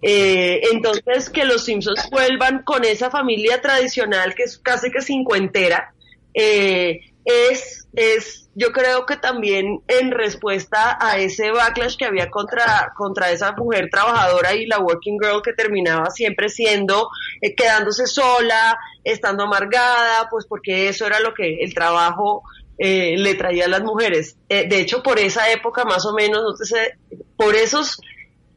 [0.00, 5.92] Eh, entonces, que los Simpsons vuelvan con esa familia tradicional que es casi que cincuentera,
[6.34, 12.92] eh, es, es, yo creo que también en respuesta a ese backlash que había contra,
[12.96, 17.08] contra esa mujer trabajadora y la working girl que terminaba siempre siendo,
[17.40, 22.42] eh, quedándose sola, estando amargada, pues porque eso era lo que el trabajo
[22.78, 24.36] eh, le traía a las mujeres.
[24.48, 26.96] Eh, de hecho, por esa época más o menos, no sé,
[27.36, 28.00] por esos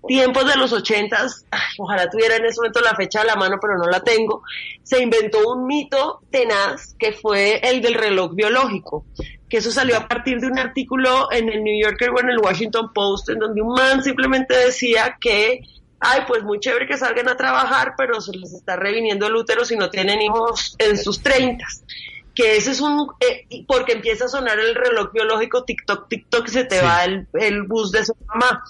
[0.08, 1.46] tiempos de los ochentas,
[1.78, 4.44] ojalá tuviera en ese momento la fecha a la mano, pero no la tengo,
[4.84, 9.06] se inventó un mito tenaz que fue el del reloj biológico,
[9.50, 12.40] que eso salió a partir de un artículo en el New Yorker o en el
[12.40, 15.62] Washington Post, en donde un man simplemente decía que,
[16.00, 19.64] ay, pues muy chévere que salgan a trabajar, pero se les está reviniendo el útero
[19.66, 21.84] si no tienen hijos en sus treintas
[22.36, 26.66] que ese es un, eh, porque empieza a sonar el reloj biológico, TikTok, TikTok, se
[26.66, 26.86] te Sí.
[26.86, 28.64] va el, el bus de su mamá.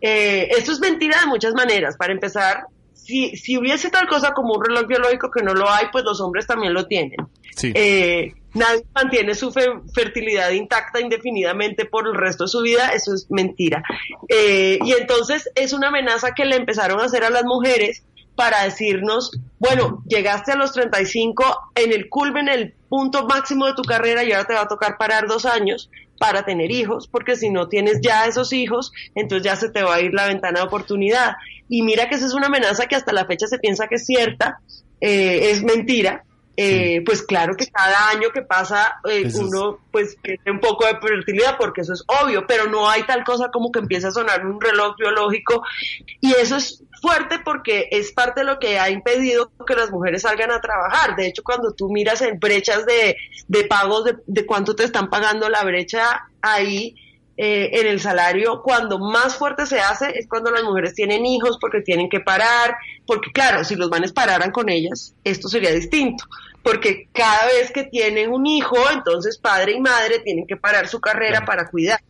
[0.00, 1.98] Eh, esto es mentira de muchas maneras.
[1.98, 2.64] Para empezar,
[2.94, 6.18] si, si hubiese tal cosa como un reloj biológico que no lo hay, pues los
[6.22, 7.18] hombres también lo tienen.
[7.54, 7.72] Sí.
[7.74, 13.14] Eh, nadie mantiene su fe- fertilidad intacta indefinidamente por el resto de su vida, eso
[13.14, 13.82] es mentira.
[14.28, 18.02] Eh, y entonces es una amenaza que le empezaron a hacer a las mujeres
[18.36, 23.74] para decirnos, bueno, llegaste a los 35 en el culmen, en el punto máximo de
[23.74, 27.36] tu carrera y ahora te va a tocar parar dos años para tener hijos, porque
[27.36, 30.60] si no tienes ya esos hijos, entonces ya se te va a ir la ventana
[30.60, 31.34] de oportunidad.
[31.68, 34.06] Y mira que esa es una amenaza que hasta la fecha se piensa que es
[34.06, 34.60] cierta,
[35.00, 36.24] eh, es mentira,
[36.56, 40.98] Eh, pues claro que cada año que pasa eh, uno pues pierde un poco de
[40.98, 44.44] fertilidad porque eso es obvio, pero no hay tal cosa como que empieza a sonar
[44.44, 45.62] un reloj biológico
[46.20, 50.22] y eso es fuerte porque es parte de lo que ha impedido que las mujeres
[50.22, 51.16] salgan a trabajar.
[51.16, 53.16] De hecho, cuando tú miras en brechas de,
[53.48, 56.94] de pagos, de, de cuánto te están pagando la brecha ahí,
[57.42, 61.56] eh, en el salario, cuando más fuerte se hace es cuando las mujeres tienen hijos
[61.58, 62.76] porque tienen que parar,
[63.06, 66.22] porque claro, si los manes pararan con ellas, esto sería distinto,
[66.62, 71.00] porque cada vez que tienen un hijo, entonces padre y madre tienen que parar su
[71.00, 72.00] carrera para cuidar.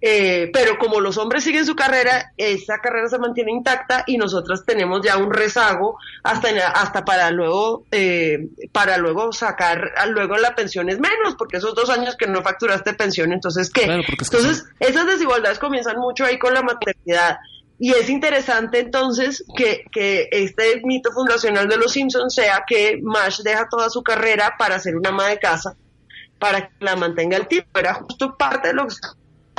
[0.00, 4.64] Eh, pero como los hombres siguen su carrera, esa carrera se mantiene intacta y nosotras
[4.64, 10.88] tenemos ya un rezago hasta hasta para luego eh, para luego sacar luego la pensión
[10.88, 14.30] es menos porque esos dos años que no facturaste pensión entonces qué Claro, porque es
[14.30, 17.38] que entonces esas desigualdades comienzan mucho ahí con la maternidad.
[17.80, 23.42] Y es interesante entonces que, que este mito fundacional de los Simpsons sea que Marsh
[23.42, 25.76] deja toda su carrera para ser una ama de casa
[26.38, 29.00] para que la mantenga el tipo era justo parte de los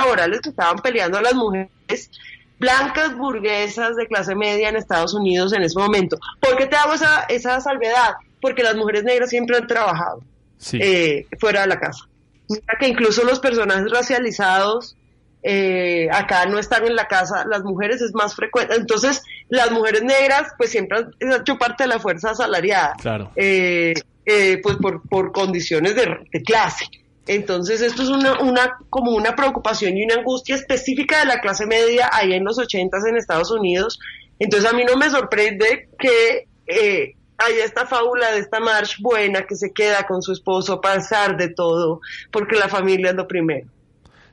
[0.00, 2.10] laborales que estaban peleando las mujeres
[2.58, 6.18] blancas burguesas de clase media en Estados Unidos en ese momento.
[6.40, 8.14] ¿Por qué te hago esa, esa salvedad?
[8.40, 10.22] Porque las mujeres negras siempre han trabajado
[10.58, 10.78] Sí.
[10.80, 12.04] eh, fuera de la casa.
[12.48, 14.96] Mira que incluso los personajes racializados
[15.42, 18.74] eh, acá no están en la casa, las mujeres es más frecuente.
[18.74, 22.94] Entonces, las mujeres negras pues siempre han hecho parte de la fuerza asalariada.
[23.00, 23.30] Claro.
[23.36, 23.94] Eh,
[24.26, 26.84] eh, pues por, por condiciones de, de clase.
[27.30, 32.10] Entonces esto es una, como una preocupación y una angustia específica de la clase media
[32.12, 34.00] ahí en los ochentas en Estados Unidos.
[34.40, 39.46] Entonces a mí no me sorprende que eh, haya esta fábula de esta Marsh buena
[39.46, 42.00] que se queda con su esposo a pasar de todo,
[42.32, 43.68] porque la familia es lo primero.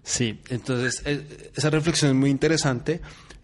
[0.01, 3.01] Sí, entonces eh, esa reflexión es muy interesante.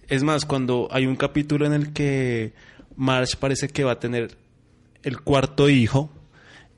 [0.07, 2.53] Es más, cuando hay un capítulo en el que
[2.95, 4.35] Marge parece que va a tener
[5.03, 6.09] el cuarto hijo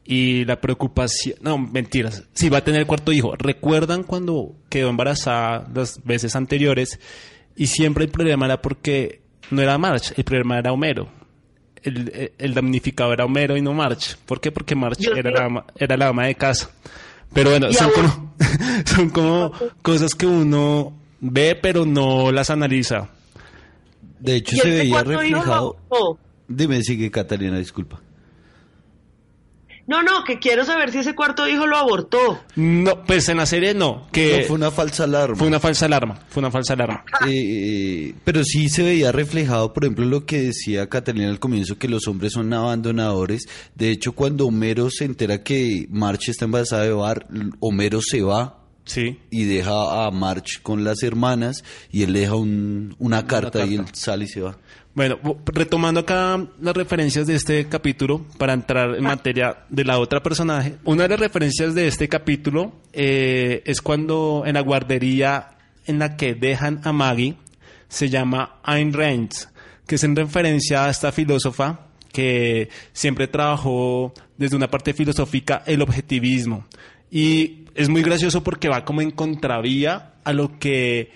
[0.06, 3.36] y la preocupación, no, mentiras, sí va a tener el cuarto hijo.
[3.36, 7.00] ¿Recuerdan cuando quedó embarazada las veces anteriores
[7.56, 11.10] y siempre el problema era porque no era Marge, el problema era Homero.
[11.82, 14.16] El, el- el damnificado era Homero y no Marge.
[14.26, 14.52] ¿Por qué?
[14.52, 16.70] Porque Marge Yo era la, ama- era la ama de casa.
[17.34, 18.36] Pero bueno, son como,
[18.86, 23.10] son como cosas que uno ve pero no las analiza.
[24.20, 25.78] De hecho, se este veía reflejado.
[25.90, 26.20] adoptó.
[26.48, 28.02] Dime, sigue Catalina, disculpa.
[29.88, 32.42] No, no, que quiero saber si ese cuarto hijo lo abortó.
[32.56, 35.36] No, pues en la serie no, que No, fue una falsa alarma.
[35.36, 37.04] fue una falsa alarma, fue una falsa alarma.
[37.28, 41.88] Eh, pero sí se veía reflejado, por ejemplo, lo que decía Catalina al comienzo, que
[41.88, 43.46] los hombres son abandonadores.
[43.76, 47.28] De hecho, cuando Homero se entera que March está embarazada de Bar,
[47.60, 49.20] Homero se va Sí.
[49.32, 53.86] y deja a March con las hermanas y él deja un- una carta y él
[53.94, 54.58] sale y se va.
[54.94, 59.98] Bueno, bu- retomando acá las referencias de este capítulo para entrar en materia de la
[60.00, 60.76] otra personaje.
[60.86, 66.16] Una de las referencias de este capítulo eh, es cuando en la guardería en la
[66.16, 67.36] que dejan a Maggie
[67.90, 69.32] se llama Ayn Rand,
[69.88, 71.82] que es en referencia a esta filósofa
[72.14, 76.66] que siempre trabajó desde una parte filosófica el objetivismo.
[77.12, 81.12] Y es muy gracioso porque va como en contravía a lo que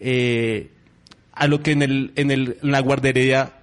[0.00, 0.70] eh,
[1.32, 3.60] a lo que en, el, en, el, la guardería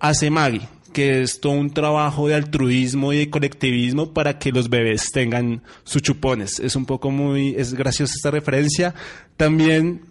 [0.00, 4.68] hace Maggie, que es todo un trabajo de altruismo y de colectivismo para que los
[4.68, 6.58] bebés tengan sus chupones.
[6.58, 8.94] Es un poco muy, es graciosa esta referencia.
[9.36, 10.02] También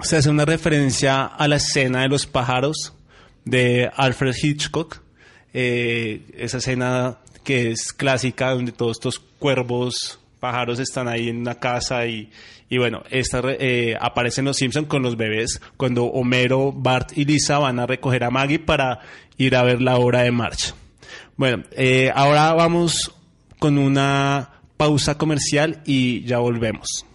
[0.00, 2.94] se hace una referencia a la escena de los pájaros
[3.44, 5.00] de Alfred Hitchcock,
[5.52, 11.54] eh, esa escena que es clásica donde todos estos cuervos pájaros están ahí en una
[11.54, 12.30] casa y,
[12.68, 17.58] y bueno, esta eh, aparecen los Simpson con los bebés cuando Homero, Bart y Lisa
[17.58, 19.00] van a recoger a Maggie para
[19.36, 20.74] ir a ver la obra de marcha.
[21.36, 23.12] Bueno, eh, ahora vamos
[23.58, 27.06] con una pausa comercial y ya volvemos.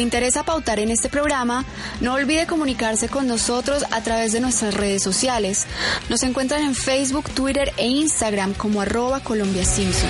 [0.00, 1.66] Le interesa pautar en este programa,
[2.00, 5.66] no olvide comunicarse con nosotros a través de nuestras redes sociales.
[6.08, 10.08] Nos encuentran en Facebook, Twitter e Instagram como arroba Colombia Simpson.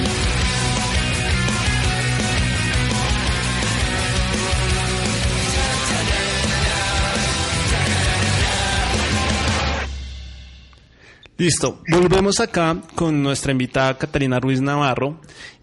[11.41, 15.21] Listo, volvemos acá con nuestra invitada Catalina Ruiz Navarro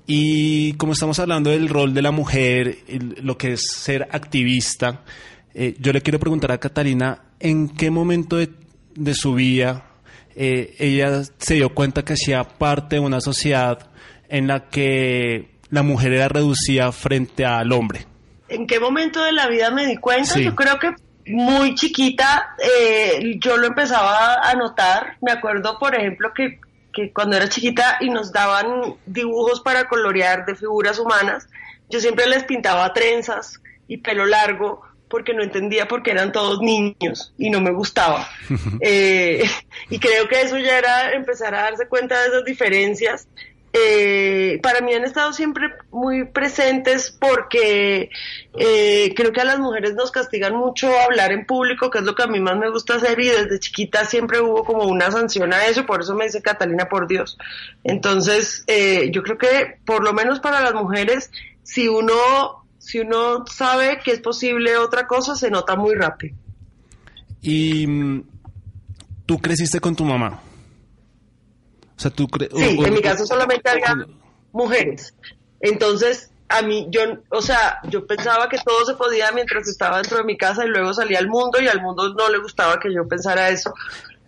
[0.07, 5.03] y como estamos hablando del rol de la mujer, el- lo que es ser activista,
[5.53, 8.49] eh, yo le quiero preguntar a Catalina, ¿en qué momento de,
[8.95, 9.83] de su vida
[10.35, 13.89] eh, ella se dio cuenta que hacía parte de una sociedad
[14.29, 18.05] en la que la mujer era reducida frente al hombre?
[18.49, 20.33] ¿En qué momento de la vida me di cuenta?
[20.33, 20.43] Sí.
[20.43, 20.89] Yo creo que
[21.27, 25.17] muy chiquita eh, yo lo empezaba a notar.
[25.21, 26.59] Me acuerdo, por ejemplo, que,
[26.93, 31.47] que cuando era chiquita y nos daban dibujos para colorear de figuras humanas,
[31.89, 36.59] yo siempre les pintaba trenzas y pelo largo porque no entendía por qué eran todos
[36.59, 38.27] niños y no me gustaba.
[38.81, 39.43] Eh,
[39.89, 43.27] y creo que eso ya era empezar a darse cuenta de esas diferencias.
[43.79, 48.09] Eh, para mí han estado siempre muy presentes porque
[48.57, 52.15] eh, creo que a las mujeres nos castigan mucho hablar en público, que es lo
[52.15, 55.53] que a mí más me gusta hacer y desde chiquita siempre hubo como una sanción
[55.53, 57.37] a eso, por eso me dice Catalina, por Dios.
[57.83, 58.65] Entonces,
[59.11, 61.29] yo creo que por lo menos para las mujeres,
[61.63, 62.13] si uno
[62.87, 66.37] si uno sabe que es posible otra cosa, se nota muy rápido.
[67.41, 68.23] ¿Y mm,
[69.25, 70.41] tú creciste con tu mamá?
[71.97, 74.05] O sea, tú Sí, en mi caso solamente había
[74.51, 75.15] mujeres.
[75.59, 80.19] Entonces, a mí, yo, o sea, yo pensaba que todo se podía mientras estaba dentro
[80.19, 82.93] de mi casa y luego salía al mundo y al mundo no le gustaba que
[82.93, 83.73] yo pensara eso.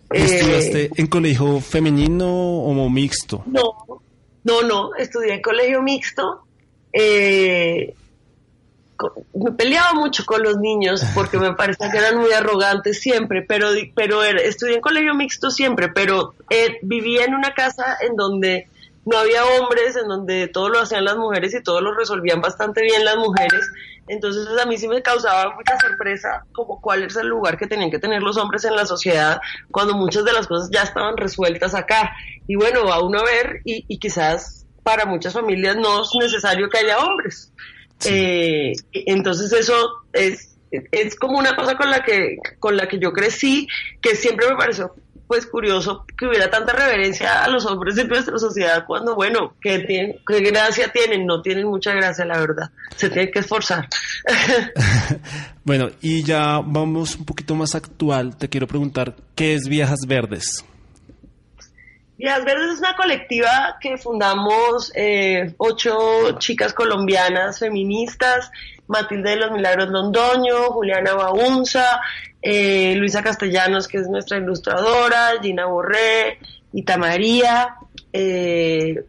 [0.10, 3.44] ¿Estudiaste eh, en colegio femenino o mixto?
[3.46, 4.02] No,
[4.44, 6.44] no, no, estudié en colegio mixto.
[6.92, 7.94] Eh,
[9.34, 13.70] me peleaba mucho con los niños porque me parecía que eran muy arrogantes siempre, pero,
[13.96, 18.68] pero estudié en colegio mixto siempre, pero eh, vivía en una casa en donde
[19.06, 22.82] no había hombres, en donde todo lo hacían las mujeres y todo lo resolvían bastante
[22.82, 23.62] bien las mujeres.
[24.08, 27.92] Entonces a mí sí me causaba mucha sorpresa como cuál es el lugar que tenían
[27.92, 29.40] que tener los hombres en la sociedad
[29.72, 32.12] cuando muchas de las cosas ya estaban resueltas acá.
[32.48, 36.70] Y bueno, va uno a ver y, y quizás para muchas familias no es necesario
[36.70, 37.52] que haya hombres.
[38.06, 43.12] Eh, entonces eso es, es como una cosa con la que con la que yo
[43.12, 43.68] crecí,
[44.02, 44.94] que siempre me pareció
[45.30, 49.86] pues curioso que hubiera tanta reverencia a los hombres de nuestra sociedad cuando, bueno, ¿qué,
[50.28, 51.28] qué gracia tienen?
[51.28, 52.72] No tienen mucha gracia, la verdad.
[52.96, 53.88] Se tienen que esforzar.
[55.64, 58.38] bueno, y ya vamos un poquito más actual.
[58.38, 60.66] Te quiero preguntar, ¿qué es Viejas Verdes?
[62.20, 68.52] Viejas Verdes es una colectiva que fundamos eh, ocho chicas colombianas feministas,
[68.88, 72.02] Matilde de los Milagros Londoño, Juliana Baunza,
[72.42, 76.40] eh, Luisa Castellanos, que es nuestra ilustradora, Gina Borré,
[76.74, 77.76] Ita María,
[78.12, 79.02] eh,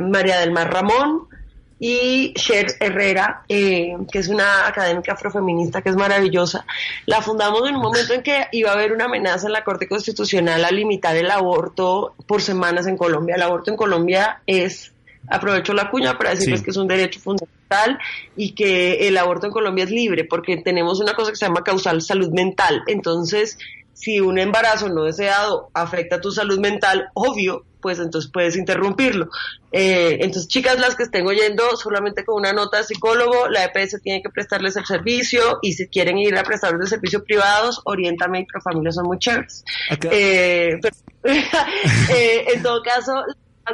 [0.00, 1.28] María del Mar Ramón,
[1.78, 6.64] y Cher Herrera, eh, que es una académica afrofeminista que es maravillosa.
[7.04, 9.88] La fundamos en un momento en que iba a haber una amenaza en la Corte
[9.88, 13.36] Constitucional a limitar el aborto por semanas en Colombia.
[13.36, 14.92] El aborto en Colombia es,
[15.28, 17.98] aprovecho la cuña para decirles que es un derecho fundamental
[18.36, 21.62] y que el aborto en Colombia es libre porque tenemos una cosa que se llama
[21.62, 22.84] causal salud mental.
[22.86, 23.58] Entonces,
[23.92, 29.28] si un embarazo no deseado afecta tu salud mental, obvio, pues entonces puedes interrumpirlo.
[29.70, 34.02] Eh, entonces, chicas, las que estén oyendo, solamente con una nota de psicólogo, la EPS
[34.02, 38.40] tiene que prestarles el servicio y si quieren ir a prestadores de servicio privados, Oriéntame
[38.40, 39.62] y Profamilia son muy chéveres.
[40.10, 40.80] Eh,
[41.22, 43.22] eh, en todo caso,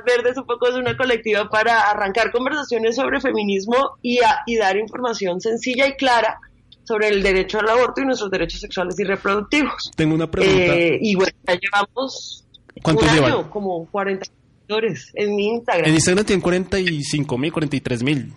[0.05, 5.41] Verdes un poco es una colectiva para arrancar conversaciones sobre feminismo y, y dar información
[5.41, 6.39] sencilla y clara
[6.85, 9.91] sobre el derecho al aborto y nuestros derechos sexuales y reproductivos.
[9.97, 10.75] Tengo una pregunta.
[11.01, 12.42] y bueno, ya llevamos
[12.83, 15.89] ¿Cuántos un año, Como 40 seguidores en mi Instagram.
[15.89, 18.33] En Instagram tienen 45 mil, 43 mil.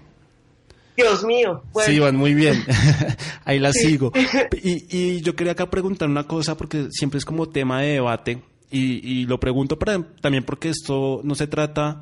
[0.95, 1.63] Dios mío.
[1.85, 2.63] Sí, van muy bien.
[3.45, 4.11] Ahí la sigo.
[4.63, 8.41] Y, y, yo quería acá preguntar una cosa porque siempre es como tema de debate
[8.71, 12.01] y, y lo pregunto para, también porque esto no se trata...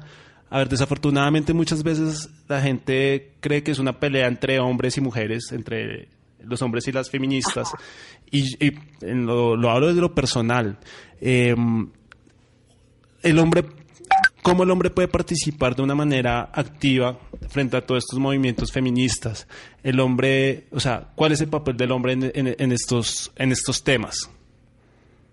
[0.49, 5.01] A ver, desafortunadamente muchas veces la gente cree que es una pelea entre hombres y
[5.01, 6.09] mujeres, entre
[6.43, 7.71] los hombres y las feministas.
[8.29, 10.77] Y, y lo, lo, hablo desde lo personal.
[11.19, 11.55] Eh,
[13.23, 13.65] el hombre,
[14.41, 17.17] cómo el hombre puede participar de una manera activa
[17.49, 19.47] frente a todos estos movimientos feministas.
[19.83, 24.29] El hombre, o sea, ¿cuál es el papel del hombre en, estos, en estos temas?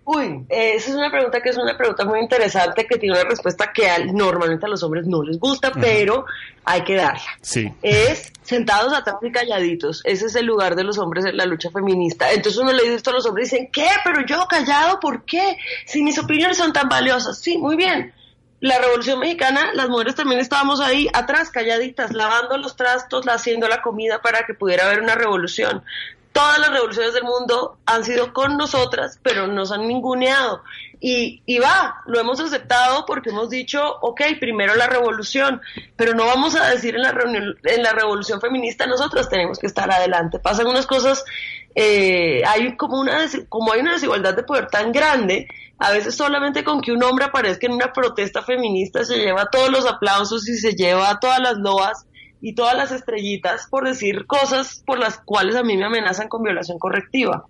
[0.03, 3.71] Uy, esa es una pregunta que es una pregunta muy interesante que tiene una respuesta
[3.71, 6.25] que normalmente a los hombres no les gusta, pero
[6.65, 7.29] hay que darla.
[7.41, 7.71] Sí.
[7.83, 10.01] Es sentados atrás y calladitos.
[10.03, 12.31] Ese es el lugar de los hombres en la lucha feminista.
[12.31, 13.87] Entonces uno le dice esto a los hombres y dicen, ¿qué?
[14.03, 15.57] Pero yo callado, ¿por qué?
[15.85, 17.39] Si mis opiniones son tan valiosas.
[17.39, 18.11] Sí, muy bien.
[18.59, 23.81] La Revolución Mexicana, las mujeres también estábamos ahí atrás, calladitas, lavando los trastos, haciendo la
[23.81, 25.83] comida para que pudiera haber una revolución
[26.31, 30.63] todas las revoluciones del mundo han sido con nosotras, pero nos han ninguneado.
[30.99, 35.59] Y, y, va, lo hemos aceptado porque hemos dicho, ok, primero la revolución,
[35.95, 39.67] pero no vamos a decir en la, reunión, en la revolución feminista nosotras tenemos que
[39.67, 40.37] estar adelante.
[40.37, 41.25] Pasan unas cosas,
[41.73, 45.47] eh, hay como una, como hay una desigualdad de poder tan grande,
[45.79, 49.71] a veces solamente con que un hombre aparezca en una protesta feminista se lleva todos
[49.71, 52.05] los aplausos y se lleva todas las loas
[52.41, 56.43] y todas las estrellitas por decir cosas por las cuales a mí me amenazan con
[56.43, 57.45] violación correctiva.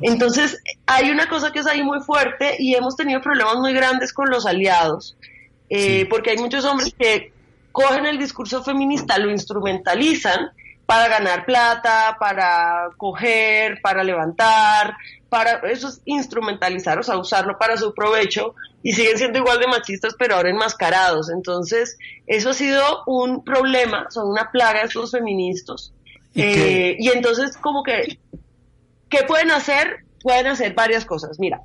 [0.00, 4.12] Entonces, hay una cosa que es ahí muy fuerte y hemos tenido problemas muy grandes
[4.12, 5.16] con los aliados,
[5.70, 7.32] eh, porque hay muchos hombres que
[7.70, 10.50] cogen el discurso feminista, lo instrumentalizan
[10.86, 14.96] para ganar plata, para coger, para levantar,
[15.28, 19.66] para eso es instrumentalizar, o sea, usarlo para su provecho y siguen siendo igual de
[19.66, 21.30] machistas, pero ahora enmascarados.
[21.30, 25.92] Entonces, eso ha sido un problema, son una plaga estos feministas.
[26.34, 28.18] ¿Y, eh, y entonces, como que,
[29.08, 30.04] ¿qué pueden hacer?
[30.22, 31.38] Pueden hacer varias cosas.
[31.38, 31.60] Mira,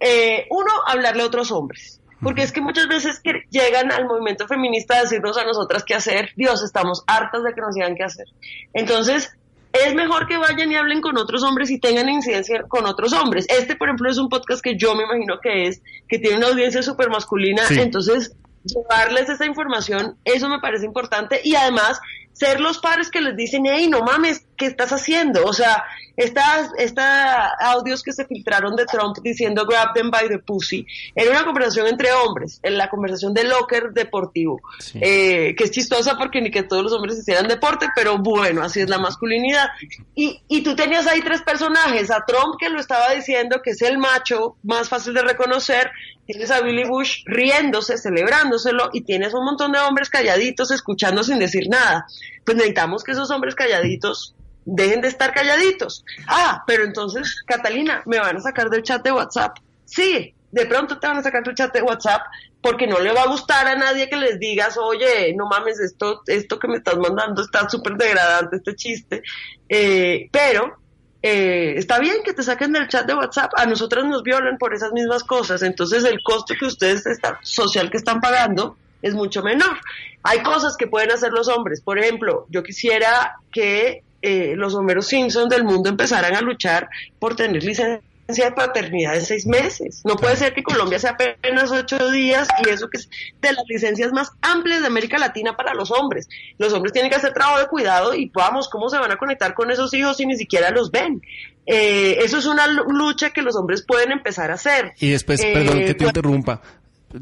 [0.00, 2.00] eh, uno, hablarle a otros hombres.
[2.22, 5.94] Porque es que muchas veces que llegan al movimiento feminista a decirnos a nosotras qué
[5.94, 8.26] hacer, Dios, estamos hartas de que nos digan qué hacer.
[8.74, 9.30] Entonces,
[9.72, 13.46] es mejor que vayan y hablen con otros hombres y tengan incidencia con otros hombres.
[13.48, 16.48] Este, por ejemplo, es un podcast que yo me imagino que es, que tiene una
[16.48, 21.40] audiencia súper masculina, entonces llevarles esa información, eso me parece importante.
[21.44, 22.00] Y además
[22.32, 25.46] ser los padres que les dicen, hey, no mames, ¿qué estás haciendo?
[25.46, 25.84] O sea,
[26.18, 31.30] estas, estas audios que se filtraron de Trump diciendo grab them by the pussy, era
[31.30, 34.60] una conversación entre hombres, en la conversación de locker deportivo,
[34.94, 38.80] eh, que es chistosa porque ni que todos los hombres hicieran deporte, pero bueno, así
[38.80, 39.68] es la masculinidad.
[40.14, 43.80] Y, y tú tenías ahí tres personajes, a Trump que lo estaba diciendo, que es
[43.80, 45.90] el macho más fácil de reconocer,
[46.26, 51.38] tienes a Billy Bush riéndose, celebrándoselo, y tienes un montón de hombres calladitos escuchando sin
[51.38, 52.06] decir nada
[52.44, 54.34] pues necesitamos que esos hombres calladitos
[54.64, 56.04] dejen de estar calladitos.
[56.26, 59.58] Ah, pero entonces, Catalina, me van a sacar del chat de WhatsApp.
[59.84, 62.22] Sí, de pronto te van a sacar tu chat de WhatsApp
[62.62, 66.22] porque no le va a gustar a nadie que les digas, oye, no mames, esto,
[66.26, 69.22] esto que me estás mandando está súper degradante, este chiste.
[69.68, 70.76] Eh, pero
[71.22, 74.74] eh, está bien que te saquen del chat de WhatsApp, a nosotros nos violan por
[74.74, 79.42] esas mismas cosas, entonces el costo que ustedes están, social que están pagando es mucho
[79.42, 79.78] menor.
[80.22, 81.80] Hay cosas que pueden hacer los hombres.
[81.80, 87.36] Por ejemplo, yo quisiera que eh, los Homeros Simpson del mundo empezaran a luchar por
[87.36, 90.02] tener licencia de paternidad de seis meses.
[90.04, 93.08] No puede ser que Colombia sea apenas ocho días y eso que es
[93.40, 96.28] de las licencias más amplias de América Latina para los hombres.
[96.58, 99.54] Los hombres tienen que hacer trabajo de cuidado y vamos, ¿cómo se van a conectar
[99.54, 101.22] con esos hijos si ni siquiera los ven?
[101.66, 104.92] Eh, eso es una lucha que los hombres pueden empezar a hacer.
[104.98, 106.62] Y después, perdón que te pues interrumpa,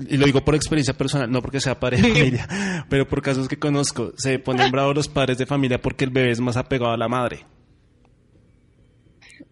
[0.09, 3.49] y lo digo por experiencia personal, no porque sea padre de familia, pero por casos
[3.49, 6.93] que conozco, se ponen bravos los padres de familia porque el bebé es más apegado
[6.93, 7.47] a la madre.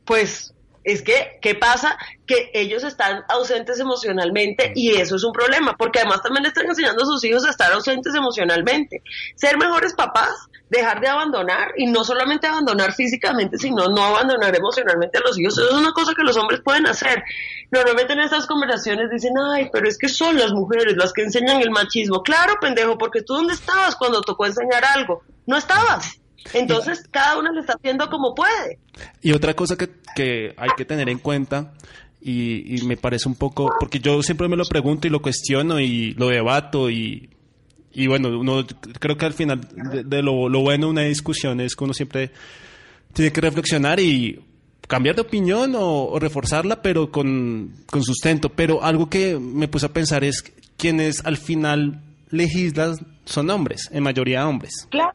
[0.05, 0.55] Pues
[0.87, 1.99] es que, ¿qué pasa?
[2.27, 6.67] Que ellos están ausentes emocionalmente y eso es un problema, porque además también le están
[6.67, 9.03] enseñando a sus hijos a estar ausentes emocionalmente.
[9.35, 10.31] Ser mejores papás,
[10.69, 15.59] dejar de abandonar y no solamente abandonar físicamente, sino no abandonar emocionalmente a los hijos.
[15.59, 17.23] Eso es una cosa que los hombres pueden hacer.
[17.71, 21.61] Normalmente en estas conversaciones dicen, ay, pero es que son las mujeres las que enseñan
[21.61, 22.23] el machismo.
[22.23, 25.23] Claro, pendejo, porque tú dónde estabas cuando tocó enseñar algo?
[25.47, 26.21] No estabas.
[26.53, 28.79] Entonces, cada uno lo está haciendo como puede.
[29.21, 31.73] Y otra cosa que, que hay que tener en cuenta,
[32.21, 36.13] y, me parece un poco, porque yo siempre me lo pregunto y lo cuestiono y
[36.15, 37.31] lo debato y,
[37.97, 38.67] y bueno, uno,
[39.01, 39.61] creo que al final
[40.05, 42.31] de, lo, bueno de una discusión es que uno siempre
[43.13, 44.39] tiene que reflexionar y
[44.87, 48.51] cambiar de opinión o, reforzarla, pero con, con, sustento.
[48.51, 50.43] Pero algo que me puse a pensar es
[50.77, 54.87] quienes al final legislan son hombres, en mayoría hombres.
[54.91, 55.15] Claro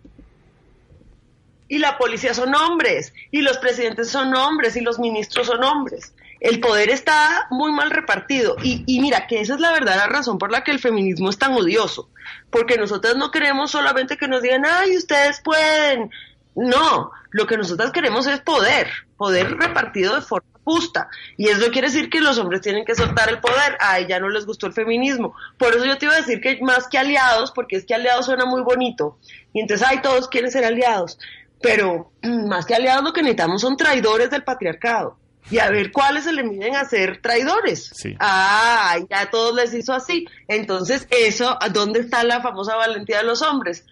[1.72, 6.14] y la policía son hombres, y los presidentes son hombres, y los ministros son hombres.
[6.42, 8.58] El poder está muy mal repartido.
[8.64, 11.38] Y, y mira, que esa es la verdadera razón por la que el feminismo es
[11.38, 12.10] tan odioso.
[12.50, 16.10] Porque nosotros no queremos solamente que nos digan, ay, ustedes pueden.
[16.56, 21.08] No, lo que nosotros queremos es poder, poder repartido de forma justa.
[21.38, 23.78] Y eso quiere decir que los hombres tienen que soltar el poder.
[23.80, 25.34] A ella no les gustó el feminismo.
[25.58, 28.26] Por eso yo te iba a decir que más que aliados, porque es que aliados
[28.26, 29.20] suena muy bonito.
[29.54, 31.18] Y entonces, ay, todos quieren ser aliados
[31.62, 35.18] pero mm, más que aliados lo que necesitamos son traidores del patriarcado.
[35.50, 37.92] Y a ver cuáles se le miden a ser traidores.
[38.20, 40.26] Ah, ya todos les hizo así.
[40.48, 43.86] Entonces, eso, ¿dónde está la famosa valentía de los hombres?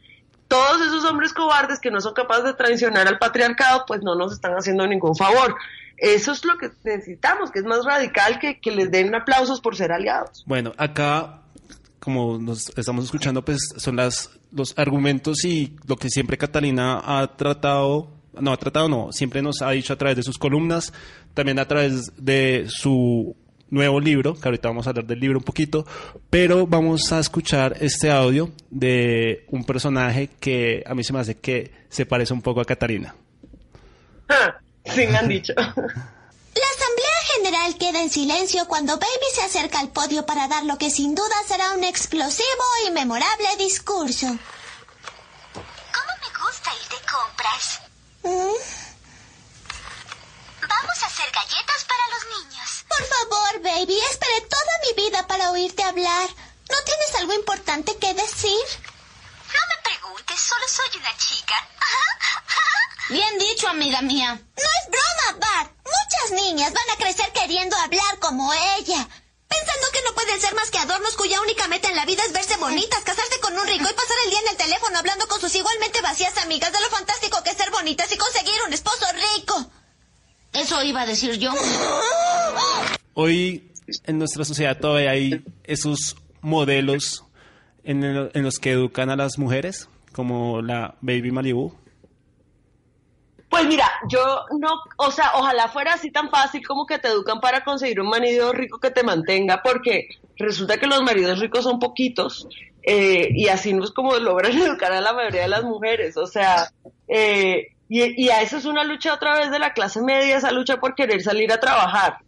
[0.48, 4.34] Todos esos hombres cobardes que no son capaces de traicionar al patriarcado, pues no nos
[4.34, 5.56] están haciendo ningún favor.
[5.98, 9.76] Eso es lo que necesitamos, que es más radical que, que les den aplausos por
[9.76, 10.44] ser aliados.
[10.48, 11.40] Bueno, acá
[12.00, 17.36] como nos estamos escuchando, pues son las, los argumentos y lo que siempre Catalina ha
[17.36, 20.94] tratado, no ha tratado, no, siempre nos ha dicho a través de sus columnas,
[21.34, 23.36] también a través de su
[23.70, 25.86] nuevo libro, que ahorita vamos a hablar del libro un poquito,
[26.30, 31.36] pero vamos a escuchar este audio de un personaje que a mí se me hace
[31.36, 33.16] que se parece un poco a Catalina.
[34.28, 34.56] Ah,
[34.86, 35.54] sí, me han dicho.
[35.56, 35.64] La
[36.76, 40.90] Asamblea General queda en silencio cuando Baby se acerca al podio para dar lo que
[40.90, 44.28] sin duda será un explosivo y memorable discurso.
[44.28, 46.30] ¿Cómo me
[55.28, 56.30] para oírte hablar.
[56.70, 58.66] ¿No tienes algo importante que decir?
[59.48, 61.56] No me preguntes, solo soy una chica.
[63.10, 64.36] Bien dicho, amiga mía.
[64.36, 65.72] No es broma, Bart.
[65.84, 69.08] Muchas niñas van a crecer queriendo hablar como ella.
[69.48, 72.34] Pensando que no pueden ser más que adornos cuya única meta en la vida es
[72.34, 75.42] verse bonitas, casarse con un rico y pasar el día en el teléfono hablando con
[75.42, 79.06] sus igualmente vacías amigas de lo fantástico que es ser bonitas y conseguir un esposo
[79.36, 79.72] rico.
[80.54, 81.52] Eso iba a decir yo.
[83.16, 83.69] Hoy
[84.06, 87.24] en nuestra sociedad todavía hay esos modelos
[87.84, 91.74] en, los que educan a las mujeres, como la Baby Malibu.
[93.50, 97.40] Pues mira, yo no, o sea, ojalá fuera así tan fácil como que te educan
[97.40, 101.80] para conseguir un marido rico que te mantenga, porque resulta que los maridos ricos son
[101.80, 102.48] poquitos
[102.84, 106.28] eh, y así no es como logran educar a la mayoría de las mujeres, o
[106.28, 106.72] sea,
[107.08, 110.52] eh, y, y a eso es una lucha otra vez de la clase media, esa
[110.52, 112.20] lucha por querer salir a trabajar,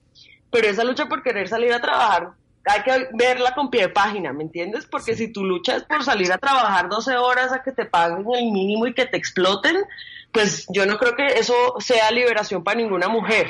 [0.52, 2.34] pero esa lucha por querer salir a trabajar
[2.66, 4.86] hay que verla con pie de página, ¿me entiendes?
[4.86, 8.26] Porque si tu lucha es por salir a trabajar 12 horas a que te paguen
[8.34, 9.78] el mínimo y que te exploten,
[10.32, 13.48] pues yo no creo que eso sea liberación para ninguna mujer.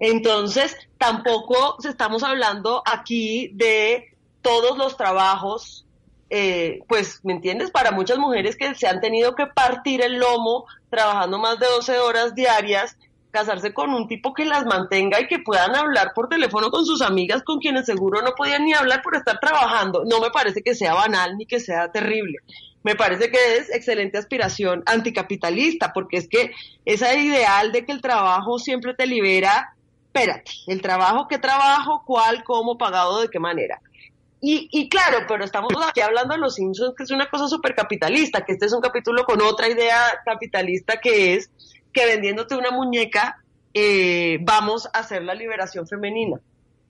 [0.00, 5.86] Entonces, tampoco estamos hablando aquí de todos los trabajos,
[6.28, 7.70] eh, pues, ¿me entiendes?
[7.70, 12.00] Para muchas mujeres que se han tenido que partir el lomo trabajando más de 12
[12.00, 12.96] horas diarias,
[13.32, 17.00] casarse con un tipo que las mantenga y que puedan hablar por teléfono con sus
[17.00, 20.04] amigas con quienes seguro no podían ni hablar por estar trabajando.
[20.04, 22.38] No me parece que sea banal ni que sea terrible.
[22.82, 26.52] Me parece que es excelente aspiración anticapitalista, porque es que
[26.84, 29.74] ese ideal de que el trabajo siempre te libera,
[30.06, 33.80] espérate, el trabajo, qué trabajo, cuál, cómo, pagado, de qué manera.
[34.40, 37.74] Y, y claro, pero estamos aquí hablando de los Simpsons, que es una cosa súper
[37.76, 41.48] capitalista, que este es un capítulo con otra idea capitalista que es
[41.92, 43.42] que vendiéndote una muñeca
[43.74, 46.40] eh, vamos a hacer la liberación femenina.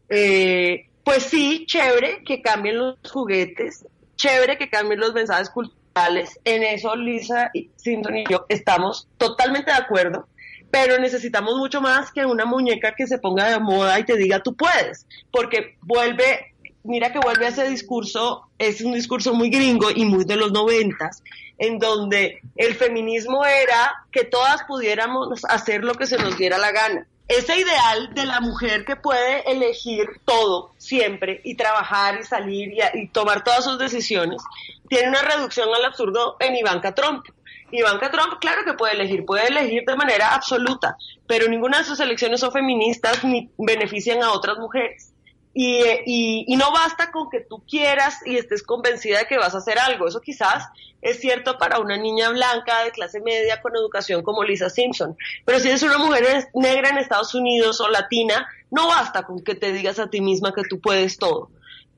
[0.09, 3.87] Eh, pues sí, chévere que cambien los juguetes,
[4.17, 6.39] chévere que cambien los mensajes culturales.
[6.45, 10.29] En eso Lisa y Simpson y yo estamos totalmente de acuerdo,
[10.71, 14.43] pero necesitamos mucho más que una muñeca que se ponga de moda y te diga
[14.43, 16.52] tú puedes, porque vuelve,
[16.85, 20.53] mira que vuelve a ese discurso, es un discurso muy gringo y muy de los
[20.53, 21.23] noventas,
[21.59, 26.73] en donde el feminismo era que todas pudiéramos hacer lo que se nos diera la
[26.73, 27.07] gana.
[27.29, 32.81] Ese ideal de la mujer que puede elegir todo siempre y trabajar y salir y,
[32.95, 34.43] y tomar todas sus decisiones
[34.89, 37.25] tiene una reducción al absurdo en Ivanka Trump.
[37.71, 42.01] Ivanka Trump, claro que puede elegir, puede elegir de manera absoluta, pero ninguna de sus
[42.01, 45.12] elecciones son feministas ni benefician a otras mujeres.
[45.55, 49.55] Y, y, y, no basta con que tú quieras y estés convencida de que vas
[49.55, 50.09] a hacer algo.
[50.09, 50.65] Eso quizás
[51.03, 55.17] es cierto para una niña blanca de clase media con educación como Lisa Simpson.
[55.45, 59.55] Pero si eres una mujer negra en Estados Unidos o latina, no basta con que
[59.57, 61.51] te digas a ti misma que tú puedes todo.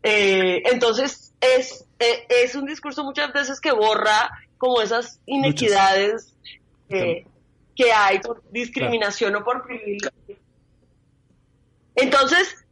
[0.03, 6.35] Eh, entonces, es, eh, es un discurso muchas veces que borra como esas inequidades
[6.89, 7.27] eh,
[7.77, 9.43] que hay por discriminación claro.
[9.43, 10.11] o por privilegio.
[11.95, 12.64] Entonces,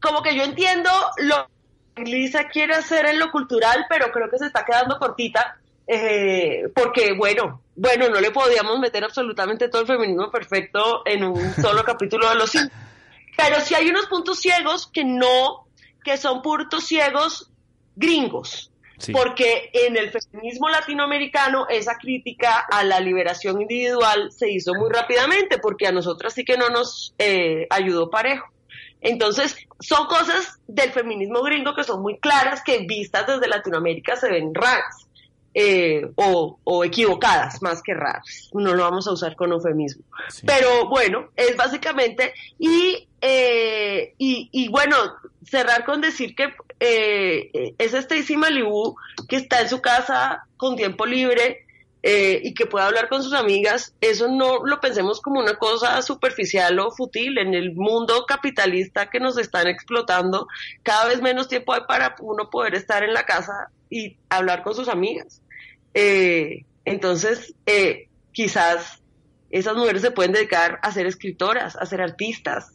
[0.00, 1.48] como que yo entiendo lo
[1.94, 6.68] que Lisa quiere hacer en lo cultural, pero creo que se está quedando cortita, eh,
[6.74, 11.84] porque bueno, bueno, no le podíamos meter absolutamente todo el feminismo perfecto en un solo
[11.84, 12.74] capítulo de los cinco.
[13.36, 15.66] Pero sí hay unos puntos ciegos que no,
[16.02, 17.50] que son puntos ciegos
[17.94, 18.72] gringos.
[18.98, 19.12] Sí.
[19.12, 25.58] Porque en el feminismo latinoamericano esa crítica a la liberación individual se hizo muy rápidamente,
[25.58, 28.46] porque a nosotras sí que no nos eh, ayudó parejo.
[29.06, 34.28] Entonces, son cosas del feminismo gringo que son muy claras, que vistas desde Latinoamérica se
[34.28, 35.06] ven raras
[35.54, 38.50] eh, o, o, equivocadas más que raras.
[38.52, 40.02] No lo vamos a usar con eufemismo.
[40.28, 40.44] Sí.
[40.44, 44.96] Pero bueno, es básicamente, y, eh, y, y, bueno,
[45.48, 48.96] cerrar con decir que eh, es Stacy Malibu
[49.28, 51.65] que está en su casa con tiempo libre,
[52.08, 56.00] eh, y que pueda hablar con sus amigas, eso no lo pensemos como una cosa
[56.02, 57.36] superficial o fútil.
[57.36, 60.46] En el mundo capitalista que nos están explotando,
[60.84, 64.76] cada vez menos tiempo hay para uno poder estar en la casa y hablar con
[64.76, 65.42] sus amigas.
[65.94, 69.02] Eh, entonces, eh, quizás
[69.50, 72.70] esas mujeres se pueden dedicar a ser escritoras, a ser artistas,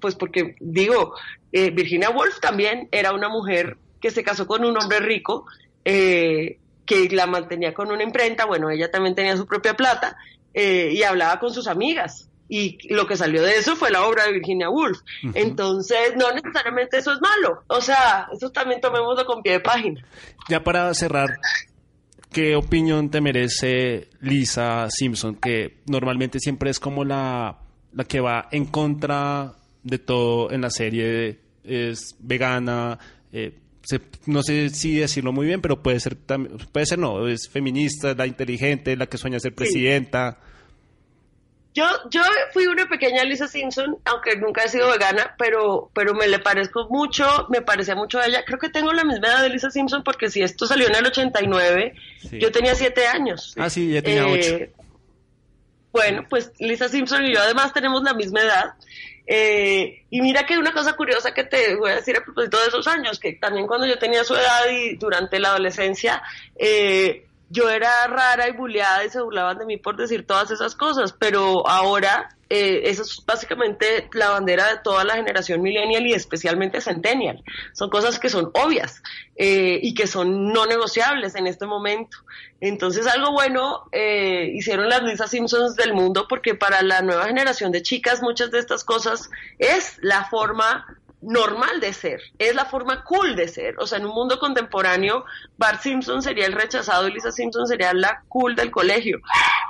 [0.00, 1.14] pues porque digo,
[1.52, 5.44] Virginia Woolf también era una mujer que se casó con un hombre rico,
[5.84, 6.58] eh,
[6.92, 10.16] que la mantenía con una imprenta, bueno, ella también tenía su propia plata
[10.54, 12.28] eh, y hablaba con sus amigas.
[12.48, 14.98] Y lo que salió de eso fue la obra de Virginia Woolf.
[14.98, 15.32] Uh -huh.
[15.36, 17.62] Entonces, no necesariamente eso es malo.
[17.68, 20.04] O sea, eso también tomémoslo con pie de página.
[20.50, 21.38] Ya para cerrar,
[22.30, 25.36] ¿qué opinión te merece Lisa Simpson?
[25.36, 27.58] Que normalmente siempre es como la,
[27.94, 31.40] la que va en contra de todo en la serie.
[31.64, 32.98] Es vegana,
[33.32, 37.48] eh, se- no sé si decirlo muy bien, pero puede ser, puede ser no, es
[37.48, 40.38] feminista, es la inteligente, la que sueña ser presidenta.
[41.74, 42.20] Yo, yo
[42.52, 46.86] fui una pequeña Lisa Simpson, aunque nunca he sido vegana, pero, pero me le parezco
[46.90, 48.44] mucho, me parecía mucho a ella.
[48.44, 51.06] Creo que tengo la misma edad de Lisa Simpson porque si esto salió en el
[51.06, 51.94] 89,
[52.28, 52.38] Sí.
[52.38, 53.54] yo tenía siete años.
[53.56, 54.82] Ah, sí, ya tenía Eh, ocho.
[55.92, 58.74] Bueno, pues Lisa Simpson y yo además tenemos la misma edad.
[59.26, 62.66] Eh, y mira que una cosa curiosa que te voy a decir a propósito de
[62.66, 66.22] esos años, que también cuando yo tenía su edad y durante la adolescencia,
[66.56, 70.74] eh, yo era rara y bulleada y se burlaban de mí por decir todas esas
[70.74, 76.14] cosas, pero ahora eh, eso es básicamente la bandera de toda la generación millennial y
[76.14, 77.42] especialmente centennial.
[77.72, 79.02] Son cosas que son obvias
[79.36, 82.18] eh, y que son no negociables en este momento.
[82.60, 87.72] Entonces algo bueno eh, hicieron las Lisa Simpsons del mundo porque para la nueva generación
[87.72, 90.86] de chicas muchas de estas cosas es la forma
[91.22, 93.76] normal de ser, es la forma cool de ser.
[93.78, 95.24] O sea, en un mundo contemporáneo,
[95.56, 99.18] Bart Simpson sería el rechazado y Lisa Simpson sería la cool del colegio.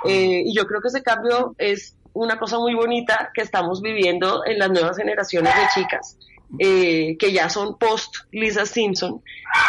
[0.05, 4.43] Eh, y yo creo que ese cambio es una cosa muy bonita que estamos viviendo
[4.45, 6.17] en las nuevas generaciones de chicas.
[6.59, 9.23] eh, que ya son post Lisa Simpson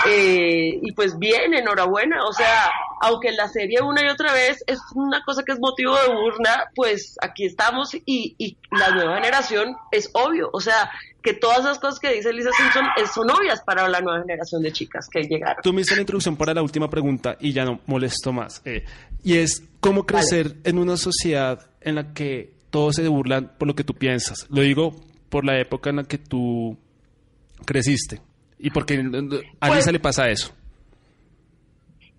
[0.07, 2.71] eh, y pues bien, enhorabuena, o sea,
[3.01, 6.71] aunque la serie una y otra vez es una cosa que es motivo de burla,
[6.75, 10.91] pues aquí estamos y, y la nueva generación es obvio, o sea,
[11.25, 14.63] que todas esas cosas que dice Lisa Simpson es- son obvias para la nueva generación
[14.63, 15.63] de chicas que llegaron.
[15.63, 18.61] Tú me hiciste la introducción para la última pregunta y ya no molesto más.
[18.67, 18.85] eh,
[19.25, 23.75] y es, ¿cómo crecer en una sociedad en la que todos se burlan por lo
[23.75, 24.47] que tú piensas?
[24.51, 24.95] Lo digo
[25.31, 26.77] por la época en la que tú
[27.65, 28.21] creciste.
[28.59, 28.95] Y porque
[29.61, 30.53] a Pues- Lisa le pasa eso.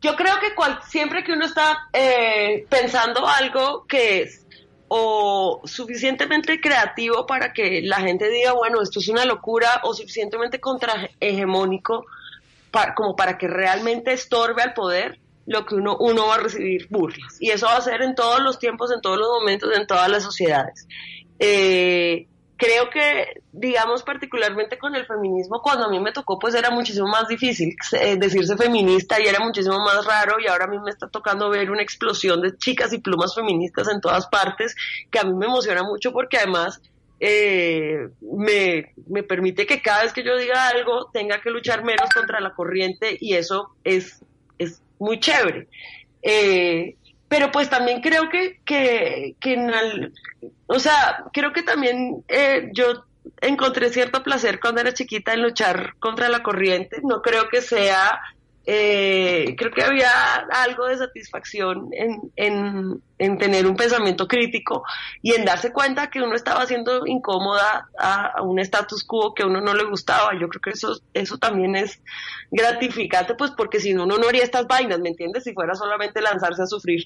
[0.01, 4.44] Yo creo que cual- siempre que uno está eh, pensando algo que es
[4.88, 10.59] o suficientemente creativo para que la gente diga, bueno, esto es una locura, o suficientemente
[10.59, 12.05] contrahegemónico
[12.95, 17.38] como para que realmente estorbe al poder, lo que uno, uno va a recibir burlas.
[17.39, 20.09] Y eso va a ser en todos los tiempos, en todos los momentos, en todas
[20.09, 20.88] las sociedades.
[21.39, 22.27] Eh,
[22.58, 27.08] creo que, digamos, particularmente con el feminismo, cuando a mí me tocó, pues era muchísimo
[27.08, 30.91] más difícil eh, decirse feminista y era muchísimo más raro y ahora a mí me
[30.91, 34.76] está tocando ver una explosión de chicas y plumas feministas en todas partes,
[35.12, 36.82] que a mí me emociona mucho porque además
[37.20, 42.10] eh, me, me permite que cada vez que yo diga algo tenga que luchar menos
[42.14, 44.24] contra la corriente y eso es,
[44.58, 45.68] es muy chévere.
[46.22, 46.95] Eh,
[47.28, 50.13] pero pues también creo que, que, que en al-
[50.67, 53.05] o sea, creo que también eh, yo
[53.41, 56.99] encontré cierto placer cuando era chiquita en luchar contra la corriente.
[57.03, 58.21] No creo que sea,
[58.66, 60.09] eh, creo que había
[60.51, 64.84] algo de satisfacción en, en, en tener un pensamiento crítico
[65.22, 69.43] y en darse cuenta que uno estaba siendo incómoda a, a un status quo que
[69.43, 70.32] a uno no le gustaba.
[70.39, 72.01] Yo creo que eso, eso también es
[72.49, 75.43] gratificante, pues porque si no, uno no haría estas vainas, ¿me entiendes?
[75.43, 77.03] Si fuera solamente lanzarse a sufrir.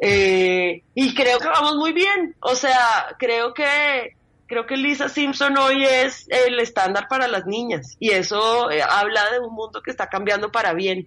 [0.00, 2.36] Eh, y creo que vamos muy bien.
[2.40, 4.17] O sea, creo que
[4.48, 9.30] creo que Lisa Simpson hoy es el estándar para las niñas y eso eh, habla
[9.30, 11.06] de un mundo que está cambiando para bien.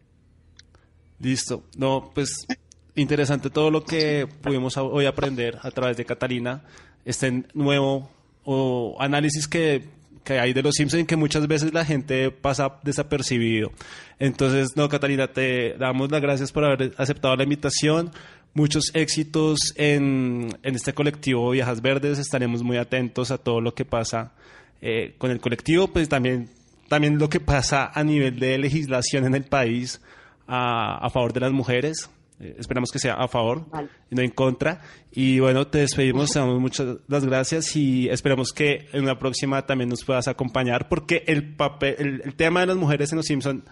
[1.20, 1.64] Listo.
[1.76, 2.48] No, pues
[2.96, 6.64] interesante todo lo que pudimos hoy aprender a través de Catalina.
[7.04, 8.10] Este nuevo
[8.44, 9.86] o análisis que,
[10.24, 13.72] que hay de los Simpsons que muchas veces la gente pasa desapercibido.
[14.20, 18.12] Entonces, no, Catalina, te damos las gracias por haber aceptado la invitación.
[18.54, 22.20] Muchos éxitos en, en este colectivo Viejas Verdes.
[22.20, 24.34] Estaremos muy atentos a todo lo que pasa
[24.82, 26.49] eh, con el colectivo, pues también,
[26.89, 30.02] también lo que pasa a nivel de legislación en el país
[30.47, 32.10] a, a favor de las mujeres.
[32.41, 33.66] Eh, esperamos que sea a favor
[34.10, 34.82] y no en contra.
[35.12, 39.66] Y bueno, te despedimos, te damos muchas las gracias y esperamos que en una próxima
[39.66, 43.28] también nos puedas acompañar porque el, papel, el, el tema de las mujeres en Los
[43.28, 43.64] Simpson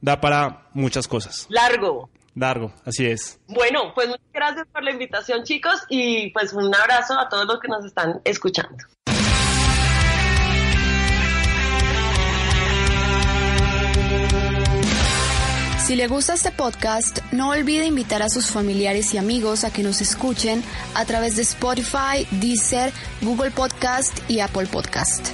[0.00, 1.46] da para muchas cosas.
[1.50, 2.08] Largo.
[2.34, 3.40] Largo, así es.
[3.46, 7.60] Bueno, pues muchas gracias por la invitación, chicos, y pues un abrazo a todos los
[7.60, 8.76] que nos están escuchando.
[15.84, 19.82] Si le gusta este podcast, no olvide invitar a sus familiares y amigos a que
[19.82, 20.62] nos escuchen
[20.94, 25.28] a través de Spotify, Deezer, Google Podcast y Apple Podcast.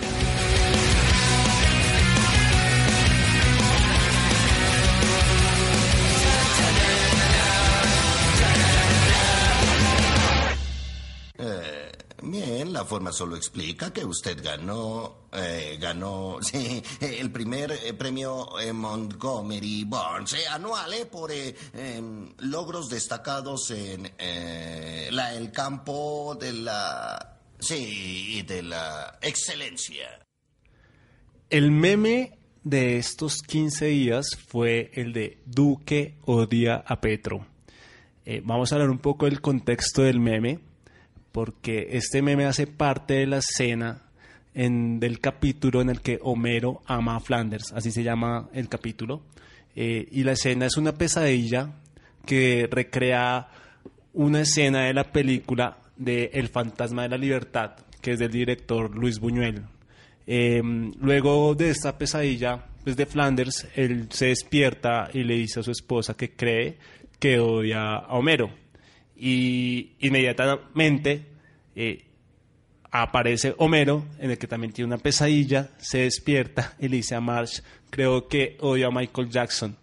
[12.31, 16.39] Bien, la forma solo explica que usted ganó, eh, ganó,
[17.01, 26.37] el primer eh, premio eh, Montgomery Burns anual por em, logros destacados en el campo
[26.41, 30.27] de la, sí, de la excelencia.
[31.51, 37.47] El meme de estos 15 días fue el de Duque odia a Petro.
[38.43, 40.61] Vamos a hablar un poco del contexto del meme,
[41.39, 44.03] porque este meme hace parte de la escena
[44.55, 49.23] en, del capítulo en el que Homero ama a Flanders, así se llama el capítulo.
[49.77, 51.77] Eh, y la escena es una pesadilla
[52.27, 53.51] que recrea
[54.15, 58.93] una escena de la película de El fantasma de la libertad, que es del director
[58.93, 59.63] Luis Buñuel.
[60.27, 60.61] Eh,
[61.01, 65.71] luego de esta pesadilla pues, de Flanders, él se despierta y le dice a su
[65.71, 66.79] esposa que cree
[67.21, 68.51] que odia a Homero.
[69.21, 71.28] Y inmediatamente
[71.81, 72.05] eh,
[72.91, 77.21] aparece Homero, en el que también tiene una pesadilla, se despierta y le dice a
[77.21, 79.77] Marsh, creo que odio a Michael Jackson.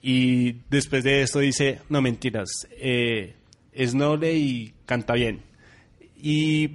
[0.00, 3.34] Y después de esto dice, no mentiras, eh,
[3.72, 5.42] es noble y canta bien.
[6.16, 6.68] Y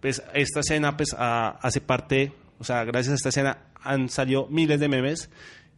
[0.00, 4.80] pues esta escena pues hace parte, o sea, gracias a esta escena han salido miles
[4.80, 5.28] de memes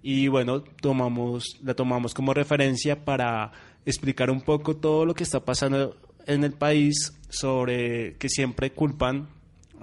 [0.02, 3.50] y bueno, tomamos, la tomamos como referencia para
[3.84, 5.96] explicar un poco todo lo que está pasando
[6.26, 9.28] en el país sobre que siempre culpan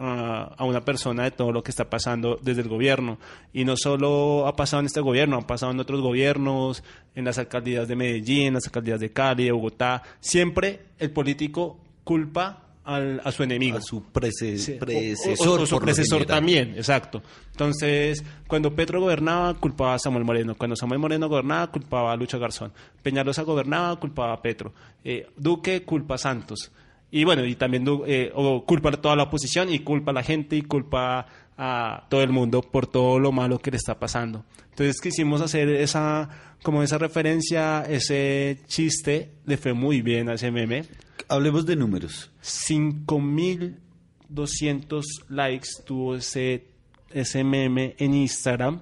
[0.04, 3.20] a una persona de todo lo que está pasando desde el gobierno.
[3.54, 6.84] Y no solo ha pasado en este gobierno, ha pasado en otros gobiernos,
[7.14, 10.02] en las alcaldías de Medellín, en las alcaldías de Cali, de Bogotá.
[10.20, 13.78] Siempre el político culpa a su enemigo.
[13.78, 15.62] A su predecesor.
[15.62, 17.22] O, su predecesor también, exacto.
[17.52, 20.56] Entonces, cuando Petro gobernaba, culpaba a Samuel Moreno.
[20.56, 22.74] Cuando Samuel Moreno gobernaba, culpaba a Lucha Garzón.
[23.04, 24.74] Peñalosa gobernaba, culpaba a Petro.
[25.04, 26.72] Eh, Duque culpa a Santos.
[27.12, 30.24] Y bueno, y también eh, o culpa a toda la oposición y culpa a la
[30.24, 31.28] gente y culpa
[31.58, 34.46] a todo el mundo por todo lo malo que le está pasando.
[34.70, 36.30] Entonces quisimos hacer esa,
[36.64, 40.86] como esa referencia, ese chiste, le fue muy bien a ese meme.
[41.32, 42.30] Hablemos de números.
[42.44, 46.66] 5.200 likes tuvo ese,
[47.10, 48.82] ese meme en Instagram.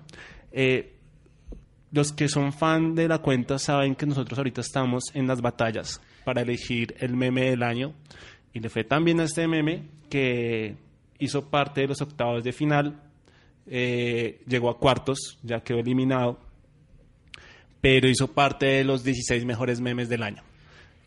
[0.51, 0.95] Eh,
[1.91, 6.01] los que son fan de la cuenta saben que nosotros ahorita estamos en las batallas
[6.25, 7.93] para elegir el meme del año.
[8.51, 10.75] Y le fue tan bien a este meme que
[11.19, 12.99] hizo parte de los octavos de final.
[13.67, 16.39] Eh, llegó a cuartos, ya quedó eliminado.
[17.79, 20.48] Pero hizo parte de los 16 mejores memes del año.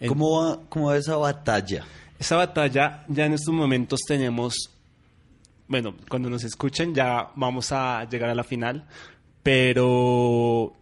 [0.08, 1.84] ¿Cómo va, ¿Cómo va esa batalla?
[2.18, 4.70] Esa batalla ya en estos momentos tenemos,
[5.68, 8.86] bueno, cuando nos escuchen ya vamos a llegar a la final,
[9.42, 10.72] pero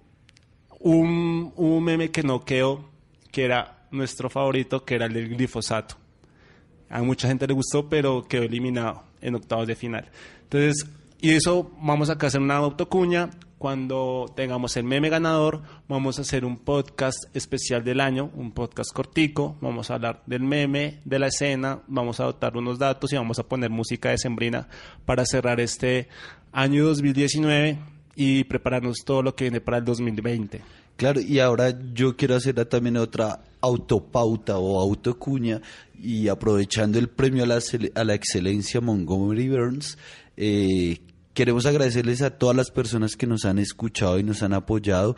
[0.80, 2.90] un, un meme que no quedó,
[3.30, 5.96] que era nuestro favorito, que era el del glifosato.
[6.88, 10.08] A mucha gente le gustó, pero quedó eliminado en octavos de final.
[10.42, 10.86] Entonces,
[11.20, 13.30] y eso vamos a hacer una autocuña.
[13.58, 18.90] Cuando tengamos el meme ganador, vamos a hacer un podcast especial del año, un podcast
[18.90, 19.58] cortico.
[19.60, 23.38] Vamos a hablar del meme, de la escena, vamos a adoptar unos datos y vamos
[23.38, 24.68] a poner música de sembrina
[25.04, 26.08] para cerrar este
[26.52, 27.78] año 2019
[28.16, 30.62] y prepararnos todo lo que viene para el 2020.
[30.96, 35.60] Claro, y ahora yo quiero hacer también otra autopauta o autocuña
[35.98, 37.58] y aprovechando el premio a la,
[37.94, 39.98] a la excelencia Montgomery Burns,
[40.36, 40.98] eh,
[41.40, 45.16] queremos agradecerles a todas las personas que nos han escuchado y nos han apoyado.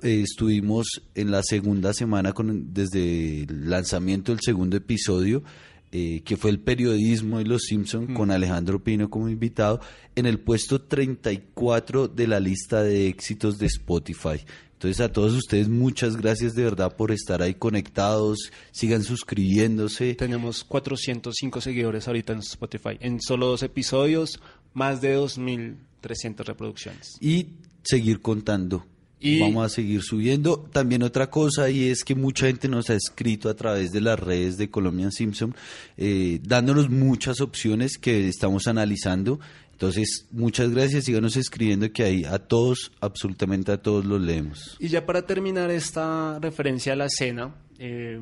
[0.00, 5.42] Eh, estuvimos en la segunda semana con, desde el lanzamiento del segundo episodio.
[5.90, 8.14] Eh, que fue el periodismo de Los Simpson mm.
[8.14, 9.80] con Alejandro Pino como invitado,
[10.16, 14.44] en el puesto 34 de la lista de éxitos de Spotify.
[14.76, 20.14] Entonces a todos ustedes muchas gracias de verdad por estar ahí conectados, sigan suscribiéndose.
[20.16, 24.38] Tenemos 405 seguidores ahorita en Spotify, en solo dos episodios,
[24.76, 27.16] más de 2.300 reproducciones.
[27.20, 27.48] Y
[27.82, 28.84] seguir contando.
[29.18, 30.68] Y Vamos a seguir subiendo.
[30.70, 34.20] También otra cosa y es que mucha gente nos ha escrito a través de las
[34.20, 35.56] redes de Colombian Simpson,
[35.96, 39.40] eh, dándonos muchas opciones que estamos analizando
[39.76, 44.74] entonces, muchas gracias, síganos escribiendo que ahí a todos, absolutamente a todos los leemos.
[44.80, 48.18] Y ya para terminar esta referencia a la cena, eh,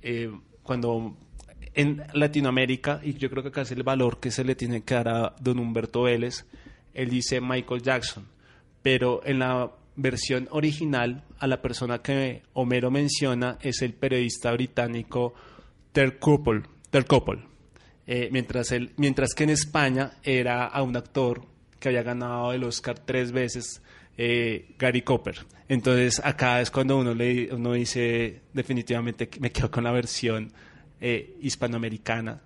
[0.00, 0.30] eh,
[0.62, 1.14] cuando
[1.74, 4.94] en Latinoamérica, y yo creo que acá es el valor que se le tiene que
[4.94, 6.44] dar a don Humberto Vélez,
[6.94, 8.26] él dice Michael Jackson,
[8.82, 15.34] pero en la versión original, a la persona que Homero menciona es el periodista británico
[15.92, 16.62] Ter Couple.
[16.90, 17.40] Ter Couple.
[18.06, 21.42] Eh, mientras, mientras que en España era a un actor
[21.78, 23.82] que había ganado el Oscar tres veces,
[24.16, 25.46] eh, Gary Cooper.
[25.68, 30.52] Entonces acá es cuando uno, le, uno dice definitivamente me quedo con la versión
[31.04, 32.40] eh, hispanoamericana,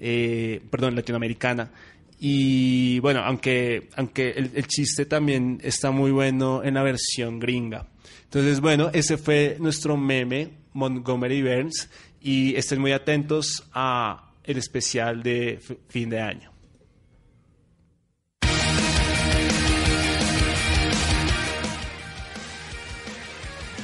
[0.00, 1.70] eh, perdón, latinoamericana.
[2.18, 7.86] Y bueno, aunque, aunque el, el, chiste también está muy bueno en la versión gringa.
[8.24, 15.22] Entonces, bueno, ese fue nuestro meme, Montgomery Burns, y estén muy atentos a el especial
[15.22, 16.50] de fin de año.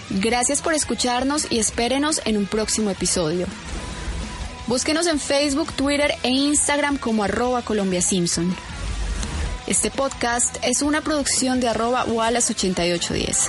[0.09, 3.47] Gracias por escucharnos y espérenos en un próximo episodio.
[4.69, 8.55] Búsquenos en Facebook, Twitter e Instagram como arroba Colombia Simpson.
[9.67, 13.49] Este podcast es una producción de arroba Wallace8810.